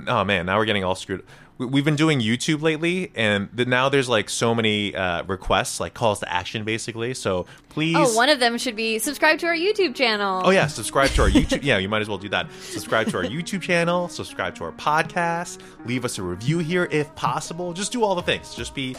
oh 0.07 0.23
man, 0.23 0.45
now 0.45 0.57
we're 0.57 0.65
getting 0.65 0.83
all 0.83 0.95
screwed. 0.95 1.23
We- 1.57 1.67
We've 1.67 1.85
been 1.85 1.95
doing 1.95 2.19
YouTube 2.19 2.63
lately, 2.63 3.11
and 3.13 3.47
now 3.67 3.87
there's 3.87 4.09
like 4.09 4.27
so 4.27 4.55
many 4.55 4.95
uh, 4.95 5.23
requests, 5.25 5.79
like 5.79 5.93
calls 5.93 6.19
to 6.21 6.31
action, 6.31 6.63
basically. 6.63 7.13
So 7.13 7.45
please. 7.69 7.95
Oh, 7.95 8.15
one 8.15 8.29
of 8.29 8.39
them 8.39 8.57
should 8.57 8.75
be 8.75 8.97
subscribe 8.97 9.37
to 9.39 9.45
our 9.45 9.53
YouTube 9.55 9.93
channel. 9.93 10.41
Oh 10.43 10.49
yeah, 10.49 10.65
subscribe 10.65 11.11
to 11.11 11.21
our 11.21 11.29
YouTube. 11.29 11.59
yeah, 11.63 11.77
you 11.77 11.87
might 11.87 12.01
as 12.01 12.09
well 12.09 12.17
do 12.17 12.27
that. 12.29 12.51
Subscribe 12.61 13.07
to 13.09 13.17
our 13.17 13.23
YouTube 13.23 13.61
channel. 13.61 14.09
Subscribe 14.09 14.55
to 14.55 14.63
our 14.63 14.71
podcast. 14.71 15.59
Leave 15.85 16.05
us 16.05 16.17
a 16.17 16.23
review 16.23 16.57
here 16.57 16.87
if 16.91 17.13
possible. 17.15 17.71
Just 17.71 17.91
do 17.91 18.03
all 18.03 18.15
the 18.15 18.23
things. 18.23 18.55
Just 18.55 18.73
be, 18.73 18.95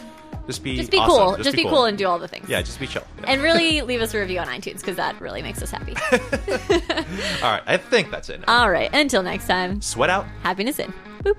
just 0.46 0.62
be, 0.62 0.76
Just 0.76 0.90
be 0.90 0.98
awesome. 0.98 1.34
cool. 1.36 1.42
Just, 1.42 1.56
be 1.56 1.64
cool. 1.64 1.84
and 1.84 1.96
do 1.96 2.06
all 2.06 2.18
the 2.18 2.28
things. 2.28 2.48
yeah, 2.48 2.60
just 2.62 2.78
be 2.78 2.86
chill. 2.86 3.02
Yeah. 3.20 3.24
And 3.32 3.42
really 3.42 3.80
leave 3.82 4.00
us 4.02 4.12
a 4.14 4.18
review 4.18 4.38
on 4.40 4.46
iTunes 4.48 4.80
because 4.80 4.96
that 4.96 5.18
really 5.20 5.40
makes 5.42 5.62
us 5.62 5.70
happy. 5.70 5.94
all 7.42 7.50
right, 7.52 7.62
I 7.66 7.76
think 7.76 8.10
that's 8.10 8.28
it. 8.28 8.44
all 8.48 8.70
right. 8.70 8.90
Until 8.92 9.22
next 9.22 9.46
time, 9.46 9.80
Sweat 9.80 10.10
out. 10.10 10.26
happiness 10.42 10.78
in. 10.78 10.92
Boop. 11.22 11.36